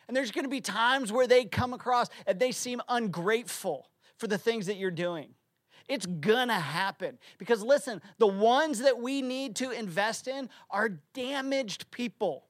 And 0.08 0.16
there's 0.16 0.32
going 0.32 0.46
to 0.46 0.50
be 0.50 0.62
times 0.62 1.12
where 1.12 1.28
they 1.28 1.46
come 1.46 1.74
across 1.74 2.08
and 2.28 2.40
they 2.40 2.52
seem 2.52 2.82
ungrateful 2.88 3.90
for 4.18 4.28
the 4.28 4.38
things 4.38 4.68
that 4.68 4.78
you're 4.78 4.92
doing. 4.92 5.34
It's 5.92 6.06
gonna 6.06 6.58
happen. 6.58 7.20
Because 7.38 7.62
listen, 7.62 8.02
the 8.18 8.26
ones 8.26 8.80
that 8.80 9.00
we 9.00 9.22
need 9.22 9.58
to 9.58 9.72
invest 9.72 10.30
in 10.30 10.50
are 10.70 10.88
damaged 11.14 11.92
people. 11.92 12.46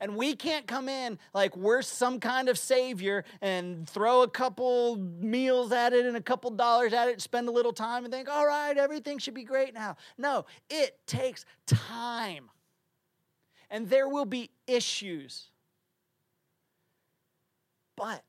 And 0.00 0.16
we 0.16 0.34
can't 0.34 0.66
come 0.66 0.88
in 0.88 1.16
like 1.32 1.56
we're 1.56 1.82
some 1.82 2.18
kind 2.18 2.48
of 2.48 2.58
savior 2.58 3.24
and 3.40 3.88
throw 3.88 4.22
a 4.22 4.28
couple 4.28 4.96
meals 4.96 5.70
at 5.70 5.92
it 5.92 6.04
and 6.06 6.16
a 6.16 6.20
couple 6.20 6.50
dollars 6.50 6.92
at 6.92 7.06
it, 7.06 7.22
spend 7.22 7.48
a 7.48 7.52
little 7.52 7.72
time 7.72 8.04
and 8.04 8.12
think, 8.12 8.28
all 8.28 8.48
right, 8.48 8.76
everything 8.76 9.18
should 9.18 9.34
be 9.34 9.44
great 9.44 9.72
now. 9.72 9.96
No, 10.18 10.44
it 10.68 10.98
takes 11.06 11.44
time. 11.68 12.50
And 13.70 13.88
there 13.88 14.08
will 14.08 14.24
be 14.24 14.50
issues. 14.66 15.50
But, 17.96 18.24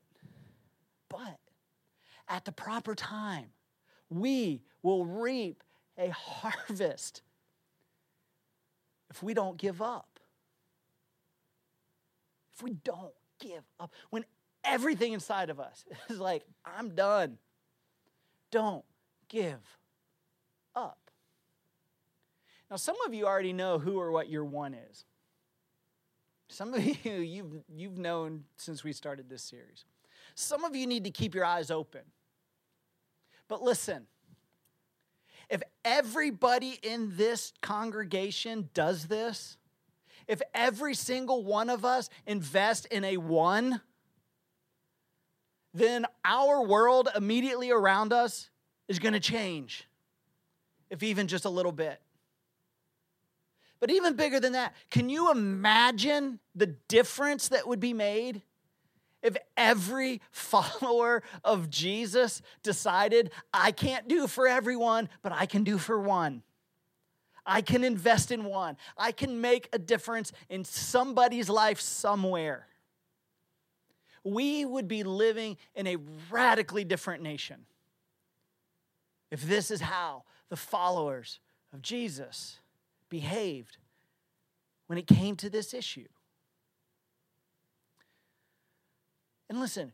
but, 1.08 1.37
at 2.28 2.44
the 2.44 2.52
proper 2.52 2.94
time, 2.94 3.46
we 4.10 4.62
will 4.82 5.04
reap 5.04 5.62
a 5.96 6.08
harvest 6.10 7.22
if 9.10 9.22
we 9.22 9.34
don't 9.34 9.56
give 9.56 9.80
up 9.80 10.18
if 12.58 12.62
we 12.64 12.72
don't 12.72 13.12
give 13.38 13.62
up, 13.78 13.92
when 14.10 14.24
everything 14.64 15.12
inside 15.12 15.48
of 15.48 15.60
us 15.60 15.84
is 16.10 16.18
like, 16.18 16.42
I'm 16.64 16.90
done, 16.90 17.38
don't 18.50 18.84
give 19.28 19.78
up. 20.74 20.98
Now, 22.70 22.76
some 22.76 22.96
of 23.06 23.14
you 23.14 23.26
already 23.26 23.52
know 23.52 23.78
who 23.78 23.98
or 23.98 24.10
what 24.10 24.28
your 24.28 24.44
one 24.44 24.74
is. 24.74 25.04
Some 26.48 26.74
of 26.74 26.84
you, 27.04 27.12
you've, 27.12 27.52
you've 27.72 27.98
known 27.98 28.44
since 28.56 28.82
we 28.82 28.92
started 28.92 29.30
this 29.30 29.42
series. 29.42 29.84
Some 30.34 30.64
of 30.64 30.74
you 30.74 30.86
need 30.86 31.04
to 31.04 31.10
keep 31.10 31.34
your 31.34 31.44
eyes 31.44 31.70
open. 31.70 32.02
But 33.48 33.62
listen, 33.62 34.06
if 35.48 35.62
everybody 35.84 36.78
in 36.82 37.16
this 37.16 37.52
congregation 37.62 38.68
does 38.74 39.06
this, 39.06 39.56
if 40.26 40.42
every 40.54 40.94
single 40.94 41.42
one 41.42 41.70
of 41.70 41.84
us 41.84 42.10
invest 42.26 42.86
in 42.86 43.02
a 43.02 43.16
one, 43.16 43.80
then 45.72 46.04
our 46.24 46.62
world 46.62 47.08
immediately 47.16 47.70
around 47.70 48.12
us 48.12 48.50
is 48.88 48.98
going 48.98 49.14
to 49.14 49.20
change, 49.20 49.88
if 50.90 51.02
even 51.02 51.28
just 51.28 51.46
a 51.46 51.50
little 51.50 51.72
bit. 51.72 52.00
But 53.80 53.90
even 53.90 54.14
bigger 54.14 54.40
than 54.40 54.52
that, 54.52 54.74
can 54.90 55.08
you 55.08 55.30
imagine 55.30 56.40
the 56.54 56.66
difference 56.66 57.48
that 57.48 57.66
would 57.66 57.80
be 57.80 57.94
made 57.94 58.42
if 59.22 59.36
every 59.56 60.20
follower 60.30 61.22
of 61.44 61.70
Jesus 61.70 62.42
decided, 62.62 63.30
I 63.52 63.72
can't 63.72 64.08
do 64.08 64.26
for 64.26 64.46
everyone, 64.46 65.08
but 65.22 65.32
I 65.32 65.46
can 65.46 65.64
do 65.64 65.78
for 65.78 66.00
one? 66.00 66.42
I 67.44 67.62
can 67.62 67.82
invest 67.82 68.30
in 68.30 68.44
one. 68.44 68.76
I 68.96 69.10
can 69.10 69.40
make 69.40 69.70
a 69.72 69.78
difference 69.78 70.32
in 70.50 70.64
somebody's 70.64 71.48
life 71.48 71.80
somewhere. 71.80 72.66
We 74.22 74.66
would 74.66 74.86
be 74.86 75.02
living 75.02 75.56
in 75.74 75.86
a 75.86 75.96
radically 76.30 76.84
different 76.84 77.22
nation 77.22 77.64
if 79.30 79.42
this 79.42 79.70
is 79.70 79.80
how 79.80 80.24
the 80.50 80.56
followers 80.56 81.40
of 81.72 81.80
Jesus 81.80 82.58
behaved 83.08 83.78
when 84.86 84.98
it 84.98 85.06
came 85.06 85.36
to 85.36 85.48
this 85.48 85.72
issue. 85.72 86.06
And 89.48 89.60
listen, 89.60 89.92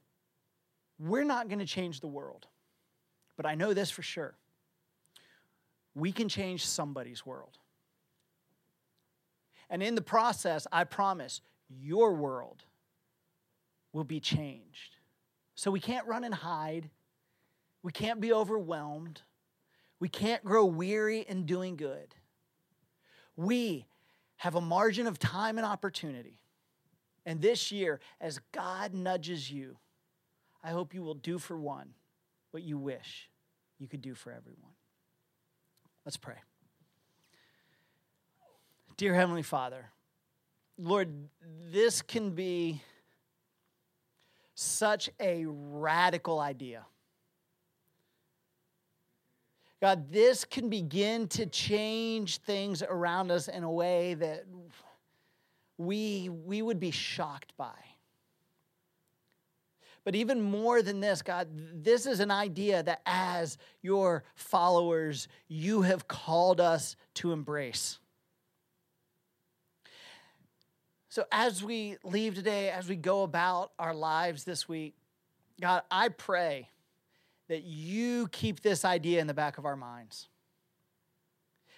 we're 0.99 1.25
not 1.25 1.49
going 1.49 1.59
to 1.59 1.67
change 1.67 2.01
the 2.01 2.07
world, 2.07 2.47
but 3.37 3.47
I 3.47 3.55
know 3.55 3.75
this 3.75 3.91
for 3.91 4.03
sure. 4.03 4.35
We 5.95 6.13
can 6.13 6.29
change 6.29 6.67
somebody's 6.67 7.25
world. 7.25 7.59
And 9.71 9.83
in 9.83 9.95
the 9.95 10.03
process, 10.03 10.67
I 10.73 10.85
promise, 10.85 11.41
your 11.69 12.15
world 12.15 12.65
will 13.93 14.05
be 14.05 14.21
changed. 14.21 14.97
So 15.55 15.71
we 15.71 15.81
can't 15.81 16.07
run 16.07 16.25
and 16.25 16.35
hide. 16.35 16.91
We 17.83 17.93
can't 17.93 18.21
be 18.21 18.33
overwhelmed. 18.33 19.23
We 20.01 20.09
can't 20.09 20.45
grow 20.45 20.65
weary 20.65 21.21
in 21.21 21.47
doing 21.47 21.77
good. 21.77 22.15
We 23.37 23.87
have 24.37 24.55
a 24.55 24.61
margin 24.61 25.07
of 25.07 25.19
time 25.19 25.59
and 25.59 25.67
opportunity. 25.67 26.41
And 27.27 27.41
this 27.41 27.73
year, 27.73 28.01
as 28.21 28.41
God 28.53 28.95
nudges 28.95 29.51
you, 29.51 29.79
I 30.63 30.71
hope 30.71 30.95
you 30.95 31.03
will 31.03 31.15
do 31.15 31.39
for 31.39 31.59
one 31.59 31.95
what 32.51 32.63
you 32.63 32.79
wish 32.79 33.29
you 33.79 33.89
could 33.89 34.03
do 34.03 34.15
for 34.15 34.31
everyone. 34.31 34.73
Let's 36.05 36.17
pray. 36.17 36.37
Dear 38.97 39.15
Heavenly 39.15 39.43
Father, 39.43 39.91
Lord, 40.79 41.11
this 41.71 42.03
can 42.03 42.31
be 42.31 42.83
such 44.55 45.11
a 45.19 45.45
radical 45.47 46.39
idea. 46.39 46.85
God, 49.81 50.11
this 50.11 50.45
can 50.45 50.71
begin 50.71 51.29
to 51.29 51.47
change 51.47 52.39
things 52.39 52.83
around 52.83 53.31
us 53.31 53.49
in 53.49 53.65
a 53.65 53.71
way 53.71 54.15
that 54.15 54.45
we, 55.79 56.29
we 56.29 56.63
would 56.63 56.81
be 56.81 56.91
shocked 56.91 57.53
by. 57.57 57.75
But 60.05 60.15
even 60.15 60.41
more 60.43 60.83
than 60.83 61.01
this, 61.01 61.23
God, 61.23 61.49
this 61.83 62.05
is 62.05 62.21
an 62.21 62.31
idea 62.31 62.83
that 62.83 63.01
as 63.07 63.57
your 63.81 64.25
followers, 64.35 65.29
you 65.49 65.83
have 65.83 66.07
called 66.07 66.61
us 66.61 66.95
to 67.15 67.33
embrace. 67.33 67.99
So 71.09 71.25
as 71.33 71.63
we 71.65 71.97
leave 72.05 72.35
today, 72.35 72.71
as 72.71 72.89
we 72.89 72.97
go 72.97 73.23
about 73.23 73.73
our 73.79 73.95
lives 73.95 74.45
this 74.45 74.69
week, 74.69 74.95
God, 75.61 75.83
I 75.91 76.09
pray 76.09 76.69
that 77.49 77.63
you 77.63 78.29
keep 78.29 78.61
this 78.61 78.85
idea 78.85 79.21
in 79.21 79.27
the 79.27 79.35
back 79.35 79.57
of 79.57 79.65
our 79.65 79.77
minds. 79.77 80.29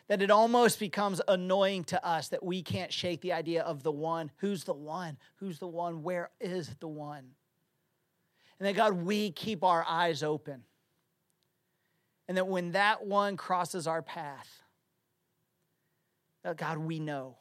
That 0.09 0.23
it 0.23 0.31
almost 0.31 0.79
becomes 0.79 1.21
annoying 1.27 1.85
to 1.85 2.05
us 2.07 2.29
that 2.29 2.45
we 2.45 2.63
can't 2.63 2.93
shake 2.93 3.21
the 3.21 3.33
idea 3.33 3.63
of 3.63 3.83
the 3.83 3.91
one. 3.91 4.31
Who's 4.37 4.65
the 4.65 4.73
one? 4.73 5.17
Who's 5.37 5.59
the 5.59 5.67
one? 5.67 6.03
Where 6.03 6.31
is 6.41 6.71
the 6.79 6.89
one? 6.89 7.33
And 8.59 8.67
that, 8.67 8.77
God, 8.77 8.95
we 8.95 9.33
keep 9.33 9.65
our 9.65 9.85
eyes 9.87 10.23
open. 10.23 10.63
And 12.29 12.37
that 12.37 12.47
when 12.47 12.73
that 12.73 13.05
one 13.07 13.37
crosses 13.37 13.87
our 13.87 14.03
path, 14.03 14.63
that, 16.43 16.57
God, 16.57 16.79
we 16.79 17.01
know. 17.01 17.37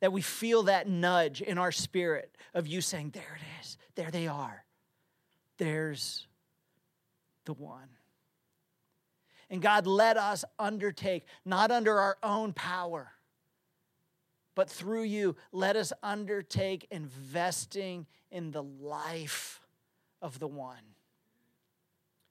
That 0.00 0.12
we 0.12 0.20
feel 0.20 0.64
that 0.64 0.88
nudge 0.88 1.40
in 1.40 1.58
our 1.58 1.72
spirit 1.72 2.36
of 2.52 2.66
you 2.66 2.80
saying, 2.80 3.10
There 3.10 3.38
it 3.40 3.62
is. 3.62 3.78
There 3.94 4.10
they 4.10 4.26
are. 4.26 4.64
There's 5.58 6.26
the 7.46 7.54
one. 7.54 7.88
And 9.48 9.62
God, 9.62 9.86
let 9.86 10.16
us 10.16 10.44
undertake, 10.58 11.24
not 11.44 11.70
under 11.70 11.98
our 11.98 12.18
own 12.22 12.52
power, 12.52 13.12
but 14.54 14.70
through 14.70 15.02
you, 15.02 15.36
let 15.52 15.76
us 15.76 15.92
undertake 16.02 16.86
investing 16.90 18.06
in 18.30 18.50
the 18.50 18.62
life 18.62 19.60
of 20.20 20.38
the 20.38 20.48
one. 20.48 20.94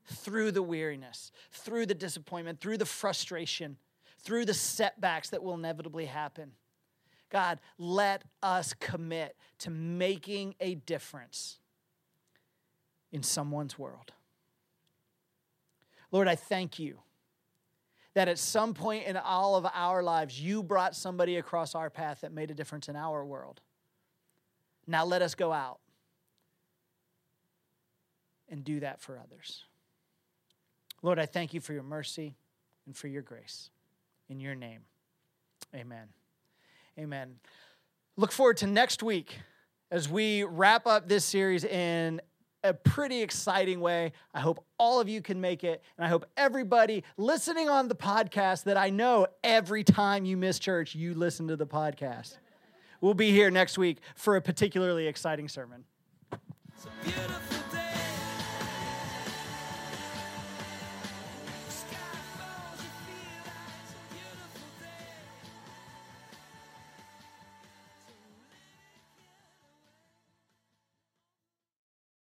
Through 0.08 0.52
the 0.52 0.62
weariness, 0.62 1.32
through 1.52 1.86
the 1.86 1.96
disappointment, 1.96 2.60
through 2.60 2.78
the 2.78 2.86
frustration, 2.86 3.78
through 4.20 4.46
the 4.46 4.54
setbacks 4.54 5.30
that 5.30 5.42
will 5.42 5.54
inevitably 5.54 6.06
happen. 6.06 6.52
God, 7.30 7.60
let 7.78 8.24
us 8.44 8.74
commit 8.74 9.36
to 9.60 9.70
making 9.70 10.56
a 10.60 10.76
difference 10.76 11.60
in 13.12 13.24
someone's 13.24 13.80
world. 13.80 14.12
Lord, 16.16 16.30
I 16.30 16.36
thank 16.36 16.80
you 16.80 17.00
that 18.14 18.30
at 18.30 18.40
some 18.40 18.74
point 18.74 19.06
in 19.06 19.18
all 19.18 19.58
of 19.58 19.68
our 19.74 20.02
lives, 20.02 20.40
you 20.40 20.64
brought 20.64 20.96
somebody 20.96 21.36
across 21.36 21.76
our 21.76 21.90
path 21.90 22.22
that 22.22 22.32
made 22.32 22.50
a 22.50 22.54
difference 22.54 22.88
in 22.88 22.96
our 22.96 23.26
world. 23.26 23.60
Now 24.88 25.04
let 25.04 25.22
us 25.22 25.36
go 25.36 25.52
out 25.52 25.80
and 28.48 28.64
do 28.64 28.80
that 28.80 29.02
for 29.02 29.20
others. 29.20 29.66
Lord, 31.02 31.20
I 31.20 31.26
thank 31.26 31.54
you 31.54 31.60
for 31.60 31.74
your 31.74 31.84
mercy 31.84 32.38
and 32.86 32.96
for 32.96 33.10
your 33.10 33.22
grace. 33.22 33.70
In 34.30 34.40
your 34.40 34.56
name, 34.56 34.84
amen. 35.76 36.08
Amen. 36.98 37.36
Look 38.16 38.32
forward 38.32 38.56
to 38.60 38.68
next 38.68 39.04
week 39.04 39.38
as 39.92 40.08
we 40.08 40.44
wrap 40.44 40.88
up 40.88 41.10
this 41.10 41.26
series 41.26 41.66
in 41.66 42.22
a 42.66 42.74
pretty 42.74 43.22
exciting 43.22 43.80
way. 43.80 44.12
I 44.34 44.40
hope 44.40 44.66
all 44.78 45.00
of 45.00 45.08
you 45.08 45.22
can 45.22 45.40
make 45.40 45.64
it. 45.64 45.84
And 45.98 46.06
I 46.06 46.10
hope 46.10 46.26
everybody 46.36 47.04
listening 47.18 47.70
on 47.70 47.88
the 47.88 47.96
podcast 47.96 48.64
that 48.64 48.78
I 48.78 48.90
know 48.90 49.28
every 49.44 49.84
time 49.84 50.26
you 50.26 50.38
miss 50.38 50.60
church, 50.60 50.96
you 50.96 51.14
listen 51.14 51.48
to 51.48 51.56
the 51.56 51.68
podcast. 51.68 52.38
We'll 53.02 53.14
be 53.14 53.32
here 53.32 53.52
next 53.52 53.78
week 53.78 54.00
for 54.16 54.36
a 54.36 54.42
particularly 54.42 55.08
exciting 55.08 55.48
sermon. 55.48 55.86